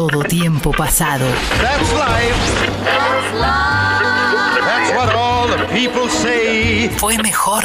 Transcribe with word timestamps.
todo 0.00 0.24
tiempo 0.24 0.72
pasado. 0.72 1.26
That's 1.60 1.92
life. 1.92 2.34
That's 4.64 4.96
what 4.96 5.14
all 5.14 5.46
the 5.46 5.66
people 5.74 6.08
say. 6.08 6.88
Fue 6.96 7.18
mejor 7.18 7.64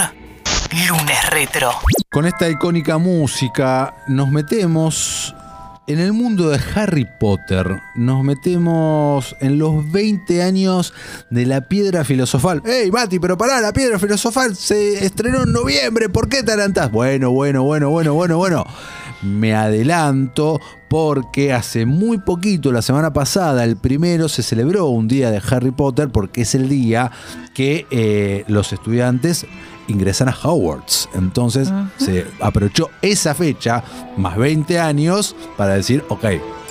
lunes 0.89 1.29
retro. 1.29 1.71
Con 2.11 2.25
esta 2.25 2.49
icónica 2.49 2.97
música 2.97 3.93
nos 4.09 4.29
metemos 4.31 5.33
en 5.87 5.99
el 5.99 6.11
mundo 6.11 6.49
de 6.49 6.59
Harry 6.75 7.07
Potter. 7.21 7.79
Nos 7.95 8.25
metemos 8.25 9.33
en 9.39 9.57
los 9.57 9.89
20 9.89 10.43
años 10.43 10.93
de 11.29 11.45
la 11.45 11.61
piedra 11.69 12.03
filosofal. 12.03 12.61
¡Ey, 12.65 12.91
Mati, 12.91 13.17
pero 13.17 13.37
pará! 13.37 13.61
La 13.61 13.71
piedra 13.71 13.97
filosofal 13.97 14.57
se 14.57 15.05
estrenó 15.05 15.43
en 15.43 15.53
noviembre. 15.53 16.09
¿Por 16.09 16.27
qué 16.27 16.43
te 16.43 16.51
adelantás? 16.51 16.91
Bueno, 16.91 17.31
bueno, 17.31 17.63
bueno, 17.63 17.91
bueno, 17.91 18.13
bueno, 18.13 18.37
bueno. 18.37 18.65
Me 19.21 19.55
adelanto 19.55 20.59
porque 20.99 21.51
hace 21.51 21.85
muy 21.85 22.19
poquito, 22.19 22.71
la 22.71 22.81
semana 22.81 23.11
pasada, 23.11 23.65
el 23.65 23.75
primero, 23.75 24.29
se 24.29 24.41
celebró 24.41 24.85
un 24.85 25.09
día 25.09 25.29
de 25.29 25.41
Harry 25.51 25.71
Potter 25.71 26.07
porque 26.07 26.43
es 26.43 26.55
el 26.55 26.69
día 26.69 27.11
que 27.53 27.85
eh, 27.91 28.45
los 28.47 28.71
estudiantes 28.71 29.45
ingresan 29.89 30.29
a 30.29 30.37
Hogwarts. 30.41 31.09
Entonces 31.13 31.69
se 31.97 32.25
aprovechó 32.39 32.89
esa 33.01 33.35
fecha, 33.35 33.83
más 34.15 34.37
20 34.37 34.79
años, 34.79 35.35
para 35.57 35.73
decir, 35.73 36.01
ok, 36.07 36.27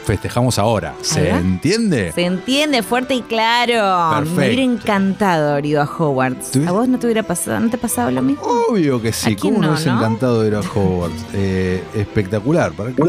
festejamos 0.07 0.59
ahora. 0.59 0.95
¿Se 1.03 1.29
entiende? 1.29 2.11
Se 2.13 2.25
entiende 2.25 2.83
fuerte 2.83 3.13
y 3.15 3.21
claro. 3.21 4.09
Perfecto. 4.21 4.41
Me 4.41 4.47
hubiera 4.47 4.63
encantado 4.63 5.53
haber 5.53 5.67
ido 5.67 5.83
a 5.83 5.85
Hogwarts. 5.85 6.51
¿Tú- 6.53 6.65
¿A 6.67 6.73
vos 6.73 6.89
no 6.89 6.99
te 6.99 7.05
hubiera 7.09 7.25
pasado? 7.25 7.61
¿No 7.61 7.69
te 7.69 7.77
pasaba 7.77 8.11
lo 8.11 8.23
mismo? 8.23 8.43
Obvio 8.71 9.03
que 9.03 9.13
sí. 9.13 9.35
¿A 9.35 9.37
quién 9.37 9.53
¿Cómo 9.57 9.67
no, 9.67 9.73
nos 9.73 9.85
no? 9.85 9.97
encantado 9.99 10.47
ir 10.47 10.55
a 10.55 10.61
Hogwarts? 10.61 11.27
Eh, 11.35 11.85
espectacular. 11.95 12.73
¿Para 12.73 12.91
qué, 12.93 13.03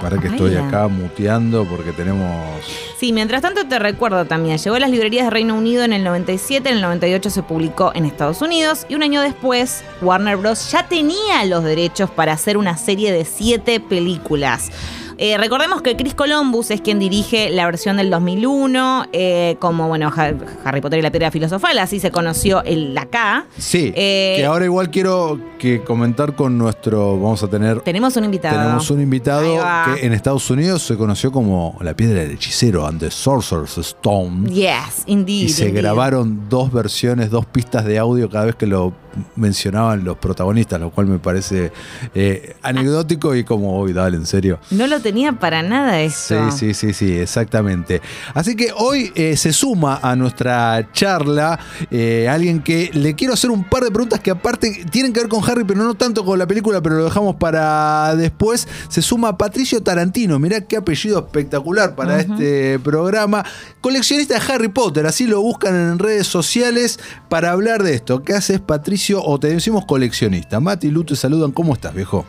para 0.00 0.18
que 0.18 0.28
estoy 0.28 0.56
acá 0.56 0.88
muteando 0.88 1.64
porque 1.64 1.92
tenemos... 1.92 2.60
Sí, 2.98 3.12
mientras 3.12 3.42
tanto 3.42 3.66
te 3.66 3.78
recuerdo 3.78 4.24
también, 4.24 4.58
llegó 4.58 4.76
a 4.76 4.80
las 4.80 4.90
librerías 4.90 5.26
de 5.26 5.30
Reino 5.30 5.54
Unido 5.54 5.84
en 5.84 5.92
el 5.92 6.04
97, 6.04 6.68
en 6.68 6.76
el 6.76 6.82
98 6.82 7.30
se 7.30 7.42
publicó 7.42 7.92
en 7.94 8.04
Estados 8.04 8.42
Unidos 8.42 8.86
y 8.88 8.94
un 8.94 9.02
año 9.02 9.20
después 9.20 9.84
Warner 10.02 10.36
Bros. 10.36 10.70
ya 10.70 10.88
tenía 10.88 11.44
los 11.44 11.64
derechos 11.64 12.10
para 12.10 12.32
hacer 12.32 12.56
una 12.56 12.76
serie 12.76 13.12
de 13.12 13.24
siete 13.24 13.80
películas. 13.80 14.70
Eh, 15.18 15.38
recordemos 15.38 15.82
que 15.82 15.96
Chris 15.96 16.14
Columbus 16.14 16.70
es 16.70 16.80
quien 16.80 16.98
dirige 16.98 17.50
la 17.50 17.64
versión 17.66 17.96
del 17.96 18.10
2001, 18.10 19.06
eh, 19.12 19.56
como 19.58 19.88
bueno, 19.88 20.12
Ha- 20.14 20.32
Harry 20.64 20.80
Potter 20.80 20.98
y 20.98 21.02
la 21.02 21.10
Piedra 21.10 21.30
Filosofal, 21.30 21.78
así 21.78 22.00
se 22.00 22.10
conoció 22.10 22.62
el 22.64 22.96
acá. 22.98 23.46
Sí, 23.56 23.92
Eh, 23.96 24.34
que 24.36 24.44
ahora 24.44 24.64
igual 24.66 24.90
quiero 24.90 25.40
que 25.58 25.82
comentar 25.82 26.34
con 26.34 26.58
nuestro... 26.58 27.14
Vamos 27.18 27.42
a 27.42 27.48
tener... 27.48 27.80
Tenemos 27.80 28.16
un 28.16 28.24
invitado. 28.24 28.58
Tenemos 28.60 28.90
un 28.90 29.00
invitado 29.00 29.56
que 29.94 30.06
en 30.06 30.12
Estados 30.12 30.50
Unidos 30.50 30.82
se 30.82 30.96
conoció 30.96 31.32
como 31.32 31.78
la 31.80 31.94
piedra 31.94 32.20
del 32.20 32.32
hechicero 32.32 32.86
and 32.86 33.00
the 33.00 33.10
Sorcerer's 33.10 33.78
Stone. 33.78 34.50
Yes, 34.50 35.04
indeed. 35.06 35.44
Y 35.44 35.48
se 35.48 35.68
indeed. 35.68 35.82
grabaron 35.82 36.48
dos 36.48 36.70
versiones, 36.72 37.30
dos 37.30 37.46
pistas 37.46 37.84
de 37.84 37.98
audio 37.98 38.28
cada 38.28 38.44
vez 38.46 38.54
que 38.56 38.66
lo 38.66 38.92
mencionaban 39.34 40.04
los 40.04 40.18
protagonistas, 40.18 40.78
lo 40.78 40.90
cual 40.90 41.06
me 41.06 41.18
parece 41.18 41.72
eh, 42.14 42.54
anecdótico 42.62 43.34
y 43.34 43.44
como, 43.44 43.80
uy, 43.80 43.94
dale, 43.94 44.16
en 44.18 44.26
serio. 44.26 44.58
No 44.70 44.86
lo 44.86 45.00
tenía 45.06 45.34
para 45.34 45.62
nada 45.62 46.00
esto. 46.00 46.50
Sí, 46.50 46.58
sí, 46.58 46.74
sí, 46.74 46.92
sí, 46.92 47.16
exactamente. 47.16 48.02
Así 48.34 48.56
que 48.56 48.72
hoy 48.76 49.12
eh, 49.14 49.36
se 49.36 49.52
suma 49.52 50.00
a 50.02 50.16
nuestra 50.16 50.90
charla 50.92 51.60
eh, 51.92 52.28
alguien 52.28 52.60
que 52.60 52.90
le 52.92 53.14
quiero 53.14 53.34
hacer 53.34 53.52
un 53.52 53.62
par 53.62 53.84
de 53.84 53.92
preguntas 53.92 54.18
que 54.18 54.32
aparte 54.32 54.84
tienen 54.90 55.12
que 55.12 55.20
ver 55.20 55.28
con 55.28 55.48
Harry, 55.48 55.62
pero 55.62 55.84
no 55.84 55.94
tanto 55.94 56.24
con 56.24 56.40
la 56.40 56.46
película, 56.48 56.82
pero 56.82 56.96
lo 56.96 57.04
dejamos 57.04 57.36
para 57.36 58.16
después. 58.16 58.66
Se 58.88 59.00
suma 59.00 59.38
Patricio 59.38 59.80
Tarantino, 59.80 60.40
mirá 60.40 60.62
qué 60.62 60.76
apellido 60.76 61.20
espectacular 61.20 61.94
para 61.94 62.18
este 62.18 62.80
programa. 62.80 63.44
Coleccionista 63.80 64.40
de 64.40 64.52
Harry 64.52 64.68
Potter, 64.70 65.06
así 65.06 65.28
lo 65.28 65.40
buscan 65.40 65.76
en 65.76 66.00
redes 66.00 66.26
sociales 66.26 66.98
para 67.28 67.52
hablar 67.52 67.84
de 67.84 67.94
esto. 67.94 68.24
¿Qué 68.24 68.32
haces, 68.32 68.58
Patricio? 68.58 69.22
O 69.22 69.38
te 69.38 69.46
decimos 69.54 69.84
coleccionista. 69.86 70.58
Mati 70.58 70.88
y 70.88 70.90
Lu 70.90 71.04
te 71.04 71.14
saludan. 71.14 71.52
¿Cómo 71.52 71.74
estás, 71.74 71.94
viejo? 71.94 72.26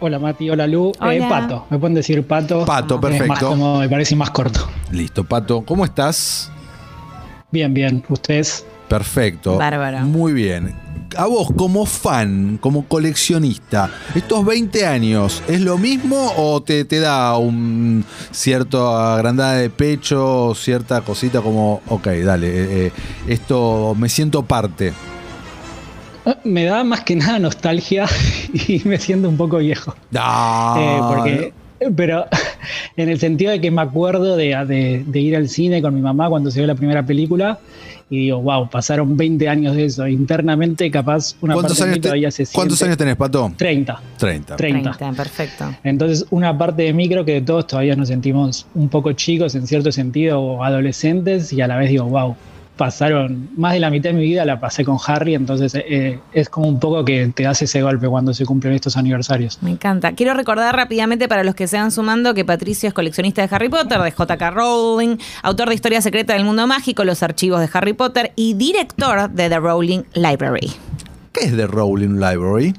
Hola 0.00 0.18
Mati, 0.18 0.50
hola 0.50 0.66
Lu. 0.66 0.92
Hola. 1.00 1.14
Eh, 1.14 1.26
pato, 1.28 1.66
me 1.70 1.78
pueden 1.78 1.94
decir 1.94 2.26
Pato. 2.26 2.64
Pato, 2.64 2.98
más 2.98 3.10
perfecto. 3.10 3.48
cómodo, 3.48 3.80
me 3.80 3.88
parece 3.88 4.14
más 4.14 4.30
corto. 4.30 4.68
Listo, 4.92 5.24
Pato. 5.24 5.62
¿Cómo 5.62 5.84
estás? 5.84 6.50
Bien, 7.50 7.72
bien. 7.72 8.04
¿Ustedes? 8.08 8.64
Perfecto. 8.88 9.56
Bárbaro. 9.56 10.00
Muy 10.00 10.32
bien. 10.32 10.74
A 11.16 11.26
vos, 11.26 11.48
como 11.56 11.86
fan, 11.86 12.58
como 12.60 12.86
coleccionista, 12.86 13.90
¿estos 14.14 14.44
20 14.44 14.86
años 14.86 15.42
es 15.48 15.60
lo 15.60 15.76
mismo 15.76 16.32
o 16.36 16.62
te, 16.62 16.84
te 16.84 17.00
da 17.00 17.36
un 17.36 18.04
cierto 18.30 18.96
agrandada 18.96 19.54
de 19.54 19.70
pecho, 19.70 20.52
cierta 20.54 21.00
cosita 21.00 21.40
como, 21.40 21.80
ok, 21.88 22.06
dale, 22.24 22.48
eh, 22.48 22.86
eh, 22.86 22.92
esto 23.26 23.96
me 23.98 24.08
siento 24.08 24.44
parte? 24.44 24.92
Eh, 26.26 26.34
Me 26.44 26.64
da 26.64 26.84
más 26.84 27.00
que 27.02 27.16
nada 27.16 27.38
nostalgia 27.38 28.06
y 28.68 28.80
me 28.84 28.98
siento 28.98 29.28
un 29.28 29.36
poco 29.36 29.58
viejo. 29.58 29.94
Ah, 30.14 30.76
Eh, 30.78 31.00
porque, 31.08 31.52
pero 31.96 32.26
en 32.96 33.08
el 33.08 33.18
sentido 33.18 33.50
de 33.52 33.60
que 33.60 33.70
me 33.70 33.82
acuerdo 33.82 34.36
de, 34.36 34.48
de- 34.66 35.04
de 35.06 35.20
ir 35.20 35.36
al 35.36 35.48
cine 35.48 35.80
con 35.82 35.94
mi 35.94 36.00
mamá 36.00 36.28
cuando 36.28 36.50
se 36.50 36.60
vio 36.60 36.66
la 36.66 36.74
primera 36.74 37.04
película 37.04 37.58
y 38.12 38.24
digo, 38.24 38.40
wow, 38.42 38.68
pasaron 38.68 39.16
20 39.16 39.48
años 39.48 39.76
de 39.76 39.84
eso. 39.84 40.04
Internamente, 40.08 40.90
capaz, 40.90 41.36
una 41.42 41.54
¿Cuántos, 41.54 41.78
parte 41.78 41.84
de 41.84 41.90
años 41.90 41.96
mí 41.96 42.00
te- 42.00 42.08
todavía 42.08 42.30
se 42.32 42.36
siente. 42.44 42.54
¿Cuántos 42.56 42.82
años 42.82 42.96
tenés, 42.96 43.14
Pato? 43.16 43.52
30. 43.56 44.02
30. 44.18 44.56
30. 44.56 44.90
30, 44.90 45.12
perfecto. 45.16 45.64
Entonces, 45.84 46.26
una 46.30 46.58
parte 46.58 46.82
de 46.82 46.92
mí 46.92 47.08
creo 47.08 47.24
que 47.24 47.40
todos 47.40 47.68
todavía 47.68 47.94
nos 47.94 48.08
sentimos 48.08 48.66
un 48.74 48.88
poco 48.88 49.12
chicos 49.12 49.54
en 49.54 49.66
cierto 49.68 49.92
sentido 49.92 50.40
o 50.40 50.64
adolescentes 50.64 51.52
y 51.52 51.60
a 51.60 51.68
la 51.68 51.76
vez 51.76 51.90
digo, 51.90 52.04
wow, 52.06 52.34
pasaron 52.80 53.50
más 53.58 53.74
de 53.74 53.80
la 53.80 53.90
mitad 53.90 54.08
de 54.08 54.14
mi 54.14 54.22
vida 54.22 54.46
la 54.46 54.58
pasé 54.58 54.86
con 54.86 54.96
Harry, 55.06 55.34
entonces 55.34 55.74
eh, 55.74 56.18
es 56.32 56.48
como 56.48 56.66
un 56.66 56.80
poco 56.80 57.04
que 57.04 57.30
te 57.34 57.42
das 57.42 57.60
ese 57.60 57.82
golpe 57.82 58.08
cuando 58.08 58.32
se 58.32 58.46
cumplen 58.46 58.72
estos 58.72 58.96
aniversarios. 58.96 59.58
Me 59.60 59.72
encanta. 59.72 60.12
Quiero 60.12 60.32
recordar 60.32 60.74
rápidamente 60.74 61.28
para 61.28 61.44
los 61.44 61.54
que 61.54 61.66
se 61.66 61.76
van 61.76 61.90
sumando 61.90 62.32
que 62.32 62.46
Patricio 62.46 62.88
es 62.88 62.94
coleccionista 62.94 63.46
de 63.46 63.54
Harry 63.54 63.68
Potter, 63.68 64.00
de 64.00 64.10
J.K. 64.12 64.50
Rowling, 64.52 65.18
autor 65.42 65.68
de 65.68 65.74
Historia 65.74 66.00
Secreta 66.00 66.32
del 66.32 66.46
Mundo 66.46 66.66
Mágico, 66.66 67.04
Los 67.04 67.22
Archivos 67.22 67.60
de 67.60 67.68
Harry 67.70 67.92
Potter 67.92 68.32
y 68.34 68.54
director 68.54 69.28
de 69.28 69.50
The 69.50 69.58
Rowling 69.58 70.04
Library. 70.14 70.72
¿Qué 71.32 71.44
es 71.44 71.54
The 71.54 71.66
Rowling 71.66 72.14
Library? 72.14 72.72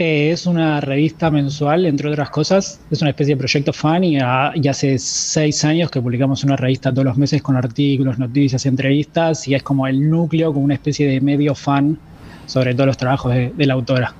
Eh, 0.00 0.30
es 0.30 0.46
una 0.46 0.80
revista 0.80 1.28
mensual, 1.28 1.84
entre 1.84 2.08
otras 2.10 2.30
cosas, 2.30 2.78
es 2.88 3.00
una 3.00 3.10
especie 3.10 3.34
de 3.34 3.38
proyecto 3.38 3.72
fan 3.72 4.04
y, 4.04 4.16
ah, 4.20 4.52
y 4.54 4.68
hace 4.68 4.96
seis 4.98 5.64
años 5.64 5.90
que 5.90 6.00
publicamos 6.00 6.44
una 6.44 6.54
revista 6.56 6.92
todos 6.92 7.04
los 7.04 7.16
meses 7.16 7.42
con 7.42 7.56
artículos, 7.56 8.16
noticias, 8.16 8.64
entrevistas 8.66 9.48
y 9.48 9.56
es 9.56 9.62
como 9.64 9.88
el 9.88 10.08
núcleo, 10.08 10.52
como 10.52 10.64
una 10.64 10.74
especie 10.74 11.08
de 11.08 11.20
medio 11.20 11.52
fan 11.56 11.98
sobre 12.46 12.74
todos 12.74 12.86
los 12.86 12.96
trabajos 12.96 13.34
de, 13.34 13.52
de 13.56 13.66
la 13.66 13.74
autora. 13.74 14.14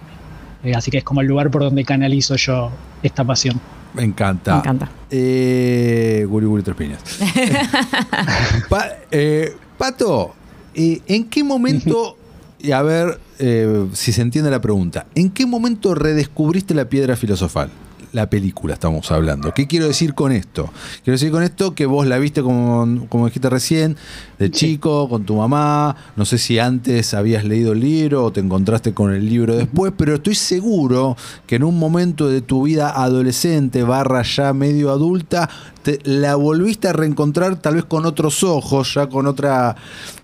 Eh, 0.64 0.74
así 0.74 0.90
que 0.90 0.98
es 0.98 1.04
como 1.04 1.20
el 1.20 1.28
lugar 1.28 1.48
por 1.48 1.62
donde 1.62 1.84
canalizo 1.84 2.34
yo 2.34 2.72
esta 3.04 3.22
pasión. 3.22 3.60
Me 3.94 4.02
encanta. 4.02 4.54
Me 4.54 4.58
encanta. 4.58 4.90
Eh, 5.10 6.26
guri 6.28 6.46
Guri 6.46 6.62
Tres 6.64 6.76
Piñas. 6.76 7.00
Pa- 8.68 8.90
eh, 9.12 9.54
Pato, 9.78 10.34
eh, 10.74 11.00
¿en 11.06 11.28
qué 11.30 11.44
momento, 11.44 12.16
y 12.60 12.72
a 12.72 12.82
ver 12.82 13.20
eh, 13.38 13.86
si 13.92 14.12
se 14.12 14.22
entiende 14.22 14.50
la 14.50 14.60
pregunta, 14.60 15.06
¿en 15.14 15.30
qué 15.30 15.46
momento 15.46 15.94
redescubriste 15.94 16.74
la 16.74 16.88
piedra 16.88 17.16
filosofal? 17.16 17.70
La 18.18 18.28
película 18.28 18.74
estamos 18.74 19.12
hablando. 19.12 19.54
¿Qué 19.54 19.68
quiero 19.68 19.86
decir 19.86 20.12
con 20.12 20.32
esto? 20.32 20.72
Quiero 21.04 21.12
decir 21.14 21.30
con 21.30 21.44
esto 21.44 21.76
que 21.76 21.86
vos 21.86 22.04
la 22.04 22.18
viste 22.18 22.42
como, 22.42 23.06
como 23.08 23.26
dijiste 23.26 23.48
recién, 23.48 23.96
de 24.40 24.50
chico, 24.50 25.08
con 25.08 25.22
tu 25.24 25.36
mamá. 25.36 25.94
No 26.16 26.24
sé 26.24 26.36
si 26.38 26.58
antes 26.58 27.14
habías 27.14 27.44
leído 27.44 27.70
el 27.74 27.78
libro 27.80 28.24
o 28.24 28.32
te 28.32 28.40
encontraste 28.40 28.92
con 28.92 29.12
el 29.14 29.24
libro 29.28 29.54
después, 29.54 29.92
pero 29.96 30.16
estoy 30.16 30.34
seguro 30.34 31.16
que 31.46 31.54
en 31.54 31.62
un 31.62 31.78
momento 31.78 32.28
de 32.28 32.40
tu 32.40 32.64
vida 32.64 32.90
adolescente, 32.90 33.84
barra 33.84 34.22
ya 34.22 34.52
medio 34.52 34.90
adulta, 34.90 35.48
te- 35.84 36.00
la 36.02 36.34
volviste 36.34 36.88
a 36.88 36.92
reencontrar 36.92 37.54
tal 37.60 37.76
vez 37.76 37.84
con 37.84 38.04
otros 38.04 38.42
ojos, 38.42 38.94
ya 38.94 39.08
con 39.08 39.28
otra, 39.28 39.76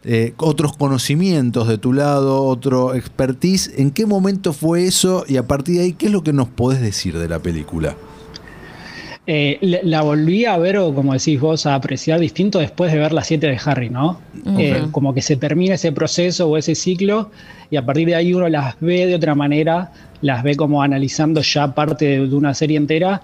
eh, 0.03 0.35
otros 0.39 0.77
conocimientos 0.77 1.69
de 1.69 1.79
tu 1.79 1.93
lado, 1.93 2.43
otro 2.43 2.95
expertise. 2.95 3.71
¿En 3.77 3.93
qué 3.93 4.05
momento 4.05 4.53
fue 4.53 4.85
eso? 4.85 5.25
Y 5.29 5.37
a 5.37 5.47
partir 5.47 5.77
de 5.77 5.83
ahí, 5.83 5.93
¿qué 5.93 6.07
es 6.07 6.13
lo 6.13 6.25
que 6.25 6.33
nos 6.33 6.49
podés 6.49 6.81
decir 6.81 7.17
de 7.19 7.29
la 7.29 7.39
película? 7.39 7.84
Eh, 9.27 9.57
la, 9.63 9.79
la 9.83 10.03
volví 10.03 10.45
a 10.45 10.59
ver, 10.59 10.77
o 10.77 10.95
como 10.95 11.15
decís 11.15 11.41
vos, 11.41 11.65
a 11.65 11.75
apreciar 11.75 12.21
distinto 12.21 12.59
después 12.59 12.93
de 12.93 12.99
ver 12.99 13.13
las 13.13 13.27
7 13.27 13.47
de 13.47 13.59
Harry, 13.65 13.89
¿no? 13.89 14.21
Eh, 14.59 14.73
como 14.93 15.15
que 15.15 15.23
se 15.23 15.37
termina 15.37 15.77
ese 15.77 15.93
proceso 15.93 16.47
o 16.49 16.59
ese 16.59 16.75
ciclo 16.75 17.31
y 17.71 17.77
a 17.77 17.87
partir 17.87 18.07
de 18.09 18.15
ahí 18.17 18.35
uno 18.35 18.49
las 18.51 18.77
ve 18.81 19.07
de 19.07 19.15
otra 19.15 19.35
manera, 19.35 19.91
las 20.21 20.43
ve 20.43 20.57
como 20.57 20.83
analizando 20.83 21.41
ya 21.41 21.75
parte 21.75 22.05
de, 22.05 22.29
de 22.29 22.35
una 22.35 22.53
serie 22.53 22.77
entera 22.77 23.23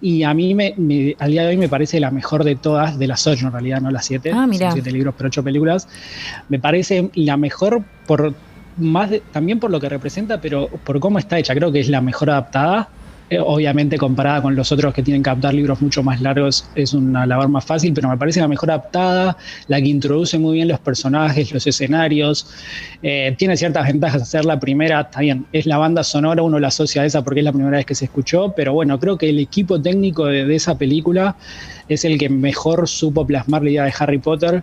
y 0.00 0.22
a 0.22 0.32
mí 0.32 0.54
me, 0.54 0.72
me- 0.78 1.14
al 1.18 1.30
día 1.30 1.42
de 1.42 1.48
hoy 1.48 1.56
me 1.58 1.68
parece 1.68 2.00
la 2.00 2.10
mejor 2.10 2.44
de 2.44 2.56
todas, 2.56 2.98
de 2.98 3.06
las 3.06 3.26
8 3.26 3.46
en 3.46 3.52
realidad, 3.52 3.82
no 3.82 3.90
las 3.90 4.06
7, 4.06 4.30
Ah, 4.32 4.46
son 4.70 4.72
7 4.72 4.90
libros 4.90 5.14
pero 5.18 5.28
8 5.28 5.44
películas, 5.44 5.86
me 6.48 6.58
parece 6.58 7.10
la 7.14 7.36
mejor 7.36 7.82
por 8.06 8.32
más 8.78 9.10
de- 9.10 9.20
también 9.32 9.60
por 9.60 9.70
lo 9.70 9.78
que 9.78 9.90
representa, 9.90 10.40
pero 10.40 10.68
por 10.68 10.98
cómo 10.98 11.18
está 11.18 11.38
hecha, 11.38 11.54
creo 11.54 11.70
que 11.70 11.80
es 11.80 11.90
la 11.90 12.00
mejor 12.00 12.30
adaptada. 12.30 12.88
Eh, 13.32 13.38
obviamente 13.40 13.96
comparada 13.96 14.42
con 14.42 14.54
los 14.54 14.72
otros 14.72 14.92
que 14.92 15.02
tienen 15.02 15.22
que 15.22 15.30
adaptar 15.30 15.54
libros 15.54 15.80
mucho 15.80 16.02
más 16.02 16.20
largos, 16.20 16.66
es 16.74 16.92
una 16.92 17.24
labor 17.24 17.48
más 17.48 17.64
fácil, 17.64 17.94
pero 17.94 18.10
me 18.10 18.18
parece 18.18 18.40
la 18.40 18.48
mejor 18.48 18.70
adaptada, 18.70 19.38
la 19.68 19.80
que 19.80 19.88
introduce 19.88 20.38
muy 20.38 20.56
bien 20.56 20.68
los 20.68 20.78
personajes, 20.80 21.50
los 21.50 21.66
escenarios. 21.66 22.46
Eh, 23.02 23.34
tiene 23.38 23.56
ciertas 23.56 23.86
ventajas 23.86 24.20
hacer 24.20 24.44
la 24.44 24.60
primera, 24.60 25.00
está 25.00 25.20
bien, 25.20 25.46
es 25.50 25.64
la 25.64 25.78
banda 25.78 26.04
sonora, 26.04 26.42
uno 26.42 26.58
la 26.58 26.68
asocia 26.68 27.00
a 27.00 27.06
esa 27.06 27.24
porque 27.24 27.40
es 27.40 27.44
la 27.44 27.52
primera 27.52 27.78
vez 27.78 27.86
que 27.86 27.94
se 27.94 28.04
escuchó, 28.04 28.52
pero 28.54 28.74
bueno, 28.74 29.00
creo 29.00 29.16
que 29.16 29.30
el 29.30 29.38
equipo 29.38 29.80
técnico 29.80 30.26
de, 30.26 30.54
esa 30.54 30.76
película 30.76 31.34
es 31.88 32.04
el 32.04 32.18
que 32.18 32.28
mejor 32.28 32.86
supo 32.86 33.26
plasmar 33.26 33.62
la 33.62 33.70
idea 33.70 33.84
de 33.84 33.94
Harry 33.98 34.18
Potter. 34.18 34.62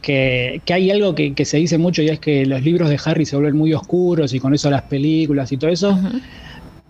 Que, 0.00 0.60
hay 0.72 0.90
algo 0.90 1.14
que, 1.14 1.44
se 1.44 1.58
dice 1.58 1.78
mucho 1.78 2.02
y 2.02 2.08
es 2.08 2.18
que 2.18 2.44
los 2.46 2.62
libros 2.62 2.90
de 2.90 2.98
Harry 3.04 3.24
se 3.26 3.36
vuelven 3.36 3.56
muy 3.56 3.72
oscuros 3.72 4.34
y 4.34 4.40
con 4.40 4.52
eso 4.52 4.68
las 4.68 4.82
películas 4.82 5.52
y 5.52 5.56
todo 5.56 5.70
eso 5.70 5.96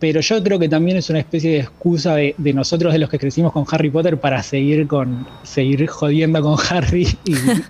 pero 0.03 0.21
yo 0.21 0.43
creo 0.43 0.59
que 0.59 0.69
también 0.69 0.97
es 0.97 1.11
una 1.11 1.21
especie 1.21 1.53
de 1.53 1.59
excusa 1.61 2.17
de, 2.17 2.35
nosotros, 2.53 2.93
de 2.93 2.99
los 2.99 3.09
que 3.09 3.21
crecimos 3.21 3.53
con 3.53 3.65
Harry 3.71 3.89
Potter, 3.89 4.19
para 4.19 4.43
seguir, 4.43 4.89
con, 4.89 5.29
seguir 5.45 5.87
jodiendo 5.87 6.43
con 6.43 6.57
Harry 6.71 7.07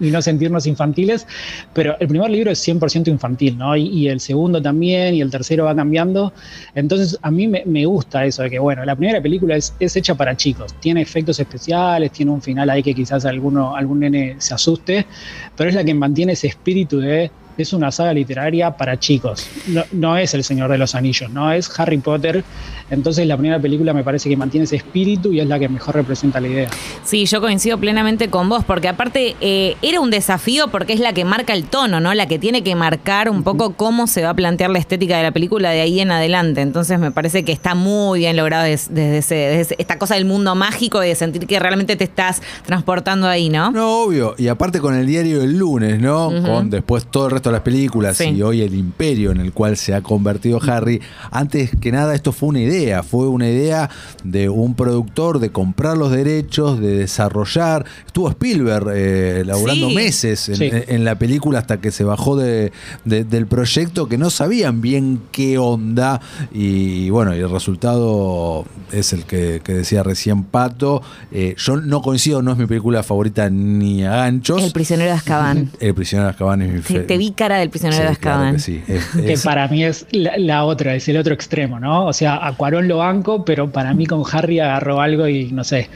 y, 0.01 0.11
no 0.11 0.23
sentirnos 0.23 0.67
infantiles. 0.67 1.27
Pero 1.75 1.95
el 2.01 2.09
primer 2.09 2.31
libro 2.31 2.51
es 2.51 2.67
100% 2.67 3.09
infantil, 3.09 3.59
¿no? 3.59 3.77
Y, 3.77 4.09
el 4.09 4.19
segundo 4.19 4.63
también, 4.63 5.15
y 5.15 5.21
el 5.21 5.31
tercero 5.31 5.67
va 5.67 5.77
cambiando. 5.77 6.33
Entonces, 6.75 7.19
a 7.21 7.31
mí 7.31 7.47
me, 7.49 7.85
gusta 7.85 8.25
eso 8.25 8.45
de 8.45 8.49
que, 8.49 8.59
bueno, 8.59 8.83
la 8.87 8.97
primera 8.97 9.21
película 9.21 9.55
es, 9.55 9.75
es, 9.79 9.95
hecha 9.97 10.15
para 10.15 10.35
chicos. 10.35 10.75
Tiene 10.81 11.03
efectos 11.03 11.39
especiales, 11.39 12.13
tiene 12.13 12.31
un 12.31 12.41
final 12.41 12.71
ahí 12.71 12.83
que 12.83 12.95
quizás 12.95 13.27
alguno, 13.27 13.77
algún 13.77 14.01
nene 14.01 14.37
se 14.39 14.55
asuste, 14.55 15.05
pero 15.55 15.69
es 15.69 15.77
la 15.77 15.85
que 15.85 15.93
mantiene 15.93 16.33
ese 16.33 16.47
espíritu 16.47 16.99
de 16.99 17.31
es 17.57 17.73
una 17.73 17.91
saga 17.91 18.13
literaria 18.13 18.77
para 18.77 18.99
chicos. 18.99 19.47
No, 19.93 20.17
es 20.17 20.35
El 20.35 20.45
Señor 20.45 20.71
de 20.71 20.79
los 20.79 20.95
Anillos, 20.95 21.31
no 21.31 21.53
es 21.53 21.79
Harry 21.79 21.99
Potter. 21.99 22.45
Entonces 22.91 23.27
la 23.27 23.37
primera 23.37 23.61
película 23.61 23.93
me 23.93 24.05
parece 24.05 24.29
que 24.29 24.37
mantiene 24.37 24.65
ese 24.65 24.77
espíritu 24.77 25.33
y 25.33 25.41
es 25.41 25.47
la 25.47 25.59
que 25.59 25.69
mejor 25.69 25.95
representa 25.95 26.41
la 26.41 26.49
idea. 26.49 26.69
Sí, 27.05 27.27
yo 27.27 27.41
coincido 27.41 27.79
plenamente 27.79 28.29
con 28.29 28.49
vos, 28.49 28.65
porque 28.65 28.89
aparte 28.89 29.37
eh, 29.41 29.77
era 29.83 30.01
un 30.01 30.11
desafío 30.11 30.69
porque 30.69 30.93
es 30.93 31.01
la 31.01 31.13
que 31.13 31.25
marca 31.25 31.55
el 31.55 31.65
tono, 31.65 32.01
¿no? 32.01 32.15
La 32.15 32.27
que 32.27 32.39
tiene 32.39 32.63
que 32.63 32.75
marcar 32.75 33.31
un 33.31 33.43
poco 33.43 33.75
cómo 33.75 34.07
se 34.07 34.23
va 34.23 34.31
a 34.31 34.35
plantear 34.35 34.71
la 34.71 34.79
estética 34.79 35.17
de 35.17 35.23
la 35.23 35.31
película 35.31 35.71
de 35.71 35.81
ahí 35.81 36.01
en 36.01 36.11
adelante. 36.11 36.61
Entonces 36.61 36.99
me 36.99 37.11
parece 37.11 37.45
que 37.45 37.53
está 37.53 37.75
muy 37.75 38.21
bien 38.21 38.37
logrado 38.37 38.65
desde, 38.65 39.19
esta 39.61 39.99
cosa 39.99 40.15
del 40.15 40.25
mundo 40.25 40.55
mágico 40.55 41.03
y 41.03 41.09
de 41.09 41.15
sentir 41.15 41.47
que 41.47 41.59
realmente 41.59 41.97
te 41.97 42.05
estás 42.05 42.43
transportando 42.67 43.27
ahí, 43.27 43.49
¿no? 43.49 43.71
No, 43.71 44.03
obvio. 44.03 44.35
Y 44.39 44.49
aparte 44.49 44.81
con 44.81 44.95
el 44.95 45.07
diario 45.07 45.41
del 45.41 45.59
lunes, 45.59 46.01
¿no? 46.01 46.31
Con 46.45 46.71
después 46.71 47.07
todo 47.07 47.27
el 47.27 47.33
resto 47.33 47.42
de 47.51 47.55
las 47.55 47.63
películas 47.63 48.21
y 48.21 48.43
hoy 48.43 48.63
el 48.63 48.75
imperio 48.75 49.31
en 49.31 49.41
el 49.41 49.53
cual 49.53 49.77
se 49.77 49.95
ha 49.95 50.03
convertido 50.03 50.61
Harry, 50.67 51.01
antes 51.31 51.71
que 51.81 51.93
nada 51.93 52.15
esto 52.15 52.33
fue 52.33 52.51
una 52.51 52.61
idea, 52.61 53.03
fue 53.03 53.29
una 53.29 53.49
idea 53.49 53.91
de 54.25 54.49
un 54.49 54.75
productor 54.75 55.39
de 55.39 55.51
comprar 55.51 55.97
los 55.97 56.11
derechos, 56.11 56.81
de 56.81 56.99
desarrollar. 56.99 57.85
Estuvo 58.07 58.29
Spielberg 58.31 58.87
eh, 58.95 59.43
laburando 59.45 59.91
meses 59.91 60.49
en, 60.49 61.05
la 61.05 61.17
película 61.17 61.59
hasta 61.59 61.81
que 61.81 61.91
se 61.91 62.05
bajó 62.05 62.37
de, 62.37 62.73
del 63.05 63.47
proyecto 63.47 64.09
que 64.09 64.19
no 64.19 64.31
sabían 64.31 64.81
bien 64.81 65.21
qué 65.33 65.59
onda 65.59 66.21
y 66.53 67.11
bueno, 67.11 67.35
y 67.35 67.41
el 67.41 67.51
resultado 67.51 68.65
es 68.93 69.13
el 69.13 69.25
que, 69.25 69.61
decía 69.67 70.03
recién 70.03 70.45
Pato. 70.45 71.03
Eh, 71.31 71.55
yo 71.59 71.77
no 71.77 72.03
coincido, 72.03 72.43
no 72.43 72.53
es 72.53 72.59
mi 72.59 72.67
película 72.67 73.03
favorita 73.03 73.49
ni 73.51 74.05
a 74.05 74.17
ganchos. 74.17 74.63
El 74.63 74.73
prisionero 74.73 75.11
de 75.11 75.17
Azkaban. 75.17 75.71
El 75.81 75.95
prisionero 75.95 76.27
de 76.27 76.31
Azkaban 76.31 76.63
es 76.63 76.73
mi 76.73 76.81
te, 76.81 77.01
te 77.01 77.19
vi 77.19 77.32
cara 77.33 77.59
del 77.59 77.71
prisionero 77.71 78.05
de 78.05 78.11
Azkaban. 78.11 78.57
que, 78.57 79.39
para 79.43 79.69
mí 79.69 79.85
es 79.85 80.07
la, 80.11 80.65
otra, 80.65 80.95
es 80.95 81.09
el 81.09 81.17
otro 81.17 81.35
extremo, 81.35 81.81
¿no? 81.81 82.07
O 82.07 82.13
sea, 82.13 82.47
a 82.47 82.55
Cuarón 82.57 82.89
lo 82.89 82.99
banco, 82.99 83.45
pero 83.45 83.71
para 83.71 83.95
mí 83.95 84.07
con 84.07 84.23
Harry 84.31 84.61
agarró 84.61 85.01
algo 85.01 85.29
y 85.29 85.53
no 85.53 85.65
sé. 85.65 85.89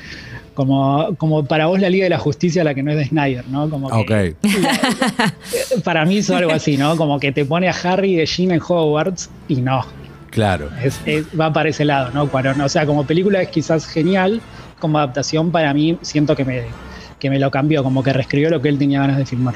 Como, 0.54 1.14
como 1.18 1.44
para 1.44 1.66
vos 1.66 1.80
la 1.80 1.90
Liga 1.90 2.04
de 2.04 2.10
la 2.10 2.18
Justicia, 2.18 2.64
la 2.64 2.74
que 2.74 2.82
no 2.82 2.90
es 2.90 2.96
de 2.96 3.04
Snyder, 3.04 3.44
¿no? 3.48 3.68
Como 3.68 3.90
que, 4.06 4.36
para 5.84 6.06
mí 6.06 6.18
es 6.18 6.30
algo 6.30 6.50
así, 6.52 6.78
¿no? 6.78 6.96
Como 6.96 7.20
que 7.20 7.30
te 7.30 7.44
pone 7.44 7.68
a 7.68 7.74
Harry 7.82 8.16
de 8.16 8.24
Jean 8.24 8.52
en 8.52 8.60
Hogwarts 8.66 9.28
y 9.48 9.56
no. 9.56 9.84
Claro. 10.30 10.70
va 11.38 11.52
para 11.52 11.68
ese 11.68 11.84
lado, 11.84 12.10
¿no? 12.12 12.28
Cuarón. 12.28 12.60
O 12.62 12.68
sea, 12.70 12.86
como 12.86 13.06
película 13.06 13.42
es 13.42 13.48
quizás 13.48 13.86
genial, 13.86 14.40
como 14.78 14.98
adaptación 14.98 15.50
para 15.50 15.72
mí 15.74 15.98
siento 16.02 16.34
que 16.36 16.44
me, 16.44 16.62
que 17.18 17.30
me 17.30 17.38
lo 17.38 17.50
cambió, 17.50 17.82
como 17.82 18.02
que 18.02 18.12
reescribió 18.12 18.50
lo 18.50 18.60
que 18.60 18.68
él 18.68 18.78
tenía 18.78 19.00
ganas 19.00 19.18
de 19.18 19.26
filmar. 19.26 19.54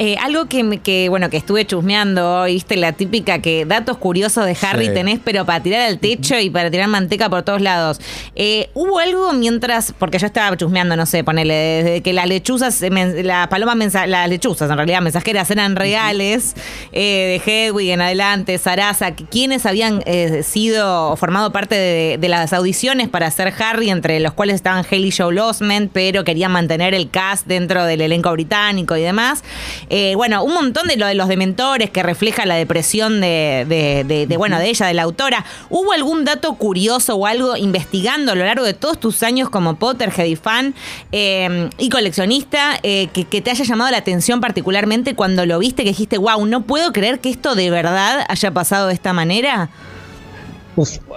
Eh, 0.00 0.16
algo 0.20 0.46
que, 0.46 0.78
que, 0.78 1.08
bueno, 1.08 1.28
que 1.28 1.36
estuve 1.36 1.66
chusmeando, 1.66 2.44
viste, 2.44 2.76
la 2.76 2.92
típica 2.92 3.40
que 3.40 3.64
datos 3.64 3.98
curiosos 3.98 4.46
de 4.46 4.56
Harry 4.62 4.94
tenés, 4.94 5.18
pero 5.22 5.44
para 5.44 5.60
tirar 5.60 5.80
al 5.80 5.98
techo 5.98 6.38
y 6.38 6.50
para 6.50 6.70
tirar 6.70 6.86
manteca 6.86 7.28
por 7.28 7.42
todos 7.42 7.60
lados. 7.60 8.00
Eh, 8.36 8.70
¿Hubo 8.74 9.00
algo 9.00 9.32
mientras, 9.32 9.92
porque 9.98 10.20
yo 10.20 10.26
estaba 10.26 10.56
chusmeando, 10.56 10.96
no 10.96 11.04
sé, 11.04 11.24
ponele, 11.24 11.54
desde 11.54 12.02
que 12.02 12.12
las 12.12 12.28
lechuzas, 12.28 12.80
las 12.80 13.48
palomas, 13.48 13.92
las 14.06 14.28
lechuzas 14.28 14.70
en 14.70 14.76
realidad, 14.76 15.02
mensajeras 15.02 15.50
eran 15.50 15.74
reales, 15.74 16.54
eh, 16.92 17.42
de 17.44 17.66
Hedwig 17.68 17.90
en 17.90 18.00
adelante, 18.00 18.56
Sarasa, 18.58 19.16
quienes 19.16 19.66
habían 19.66 20.04
sido, 20.44 21.16
formado 21.16 21.50
parte 21.50 21.74
de, 21.74 22.28
las 22.28 22.52
audiciones 22.52 23.08
para 23.08 23.28
ser 23.30 23.52
Harry, 23.58 23.90
entre 23.90 24.20
los 24.20 24.32
cuales 24.34 24.56
estaban 24.56 24.84
Haley 24.88 25.10
Joe 25.10 25.40
Osment, 25.40 25.90
pero 25.92 26.22
querían 26.22 26.52
mantener 26.52 26.94
el 26.94 27.10
cast 27.10 27.46
dentro 27.46 27.84
del 27.84 28.02
elenco 28.02 28.30
británico 28.30 28.96
y 28.96 29.00
demás. 29.00 29.42
Eh, 29.90 30.14
bueno, 30.16 30.42
un 30.44 30.54
montón 30.54 30.86
de 30.88 30.96
lo 30.96 31.06
de 31.06 31.14
los 31.14 31.28
dementores 31.28 31.90
que 31.90 32.02
refleja 32.02 32.46
la 32.46 32.56
depresión 32.56 33.20
de, 33.20 34.34
bueno, 34.36 34.58
de 34.58 34.68
ella, 34.68 34.86
de 34.86 34.94
la 34.94 35.02
autora. 35.02 35.44
¿Hubo 35.70 35.92
algún 35.92 36.24
dato 36.24 36.54
curioso 36.54 37.16
o 37.16 37.26
algo 37.26 37.56
investigando 37.56 38.32
a 38.32 38.34
lo 38.34 38.44
largo 38.44 38.64
de 38.64 38.74
todos 38.74 39.00
tus 39.00 39.22
años 39.22 39.48
como 39.50 39.76
Potterhead 39.76 40.26
y 40.26 40.36
fan 40.36 40.74
eh, 41.12 41.70
y 41.78 41.88
coleccionista 41.88 42.78
eh, 42.82 43.08
que, 43.12 43.24
que, 43.24 43.40
te 43.40 43.50
haya 43.50 43.64
llamado 43.64 43.90
la 43.90 43.98
atención 43.98 44.40
particularmente 44.40 45.14
cuando 45.14 45.46
lo 45.46 45.58
viste 45.58 45.84
que 45.84 45.90
dijiste, 45.90 46.18
wow, 46.18 46.44
no 46.46 46.62
puedo 46.62 46.92
creer 46.92 47.20
que 47.20 47.30
esto 47.30 47.54
de 47.54 47.70
verdad 47.70 48.24
haya 48.28 48.50
pasado 48.50 48.88
de 48.88 48.94
esta 48.94 49.12
manera? 49.12 49.70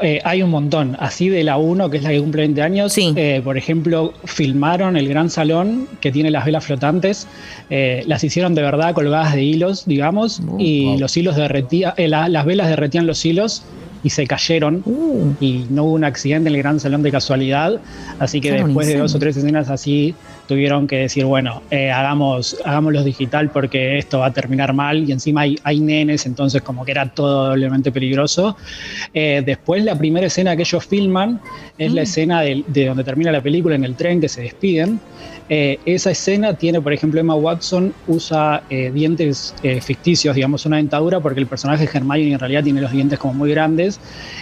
Eh, 0.01 0.19
hay 0.23 0.43
un 0.43 0.49
montón. 0.49 0.95
Así 0.99 1.29
de 1.29 1.43
la 1.43 1.57
1, 1.57 1.89
que 1.89 1.97
es 1.97 2.03
la 2.03 2.09
que 2.09 2.19
cumple 2.19 2.41
20 2.43 2.61
años, 2.61 2.97
eh, 2.97 3.41
por 3.43 3.57
ejemplo, 3.57 4.13
filmaron 4.25 4.97
el 4.97 5.07
gran 5.07 5.29
salón 5.29 5.87
que 5.99 6.11
tiene 6.11 6.31
las 6.31 6.45
velas 6.45 6.65
flotantes. 6.65 7.27
Eh, 7.69 8.03
las 8.07 8.23
hicieron 8.23 8.55
de 8.55 8.61
verdad 8.61 8.93
colgadas 8.93 9.33
de 9.33 9.43
hilos, 9.43 9.85
digamos, 9.85 10.41
oh, 10.47 10.55
y 10.59 10.97
los 10.97 11.15
hilos 11.15 11.35
derretían, 11.35 11.93
las 11.97 12.45
velas 12.45 12.69
derretían 12.69 13.05
los 13.07 13.23
hilos 13.25 13.63
y 14.03 14.09
se 14.09 14.25
cayeron 14.25 14.81
uh. 14.85 15.33
y 15.39 15.65
no 15.69 15.83
hubo 15.83 15.93
un 15.93 16.03
accidente 16.03 16.49
en 16.49 16.55
el 16.55 16.61
gran 16.61 16.79
salón 16.79 17.03
de 17.03 17.11
casualidad. 17.11 17.79
Así 18.19 18.41
que 18.41 18.51
después 18.51 18.87
de 18.87 18.97
dos 18.97 19.13
o 19.15 19.19
tres 19.19 19.37
escenas 19.37 19.69
así 19.69 20.15
tuvieron 20.47 20.87
que 20.87 20.97
decir, 20.97 21.25
bueno, 21.25 21.61
eh, 21.71 21.91
hagamos, 21.91 22.57
hagámoslo 22.65 23.03
digital 23.03 23.49
porque 23.49 23.97
esto 23.97 24.19
va 24.19 24.27
a 24.27 24.33
terminar 24.33 24.73
mal 24.73 25.07
y 25.07 25.11
encima 25.11 25.41
hay, 25.41 25.57
hay 25.63 25.79
nenes, 25.79 26.25
entonces 26.25 26.61
como 26.61 26.85
que 26.85 26.91
era 26.91 27.09
todo 27.09 27.49
doblemente 27.49 27.91
peligroso. 27.91 28.57
Eh, 29.13 29.43
después 29.45 29.83
la 29.83 29.97
primera 29.97 30.27
escena 30.27 30.55
que 30.55 30.63
ellos 30.63 30.85
filman 30.85 31.39
es 31.77 31.93
la 31.93 32.01
mm. 32.01 32.03
escena 32.03 32.41
de, 32.41 32.63
de 32.67 32.85
donde 32.85 33.03
termina 33.03 33.31
la 33.31 33.41
película 33.41 33.75
en 33.75 33.83
el 33.83 33.95
tren 33.95 34.21
que 34.21 34.29
se 34.29 34.41
despiden 34.41 34.99
eh, 35.53 35.79
esa 35.85 36.11
escena 36.11 36.53
tiene, 36.53 36.79
por 36.79 36.93
ejemplo, 36.93 37.19
Emma 37.19 37.35
Watson 37.35 37.93
usa 38.07 38.63
eh, 38.69 38.89
dientes 38.89 39.53
eh, 39.63 39.81
ficticios, 39.81 40.33
digamos, 40.33 40.65
una 40.65 40.77
dentadura, 40.77 41.19
porque 41.19 41.41
el 41.41 41.45
personaje 41.45 41.89
Hermione 41.93 42.31
en 42.31 42.39
realidad 42.39 42.63
tiene 42.63 42.79
los 42.79 42.89
dientes 42.89 43.19
como 43.19 43.33
muy 43.33 43.51
grandes 43.51 43.99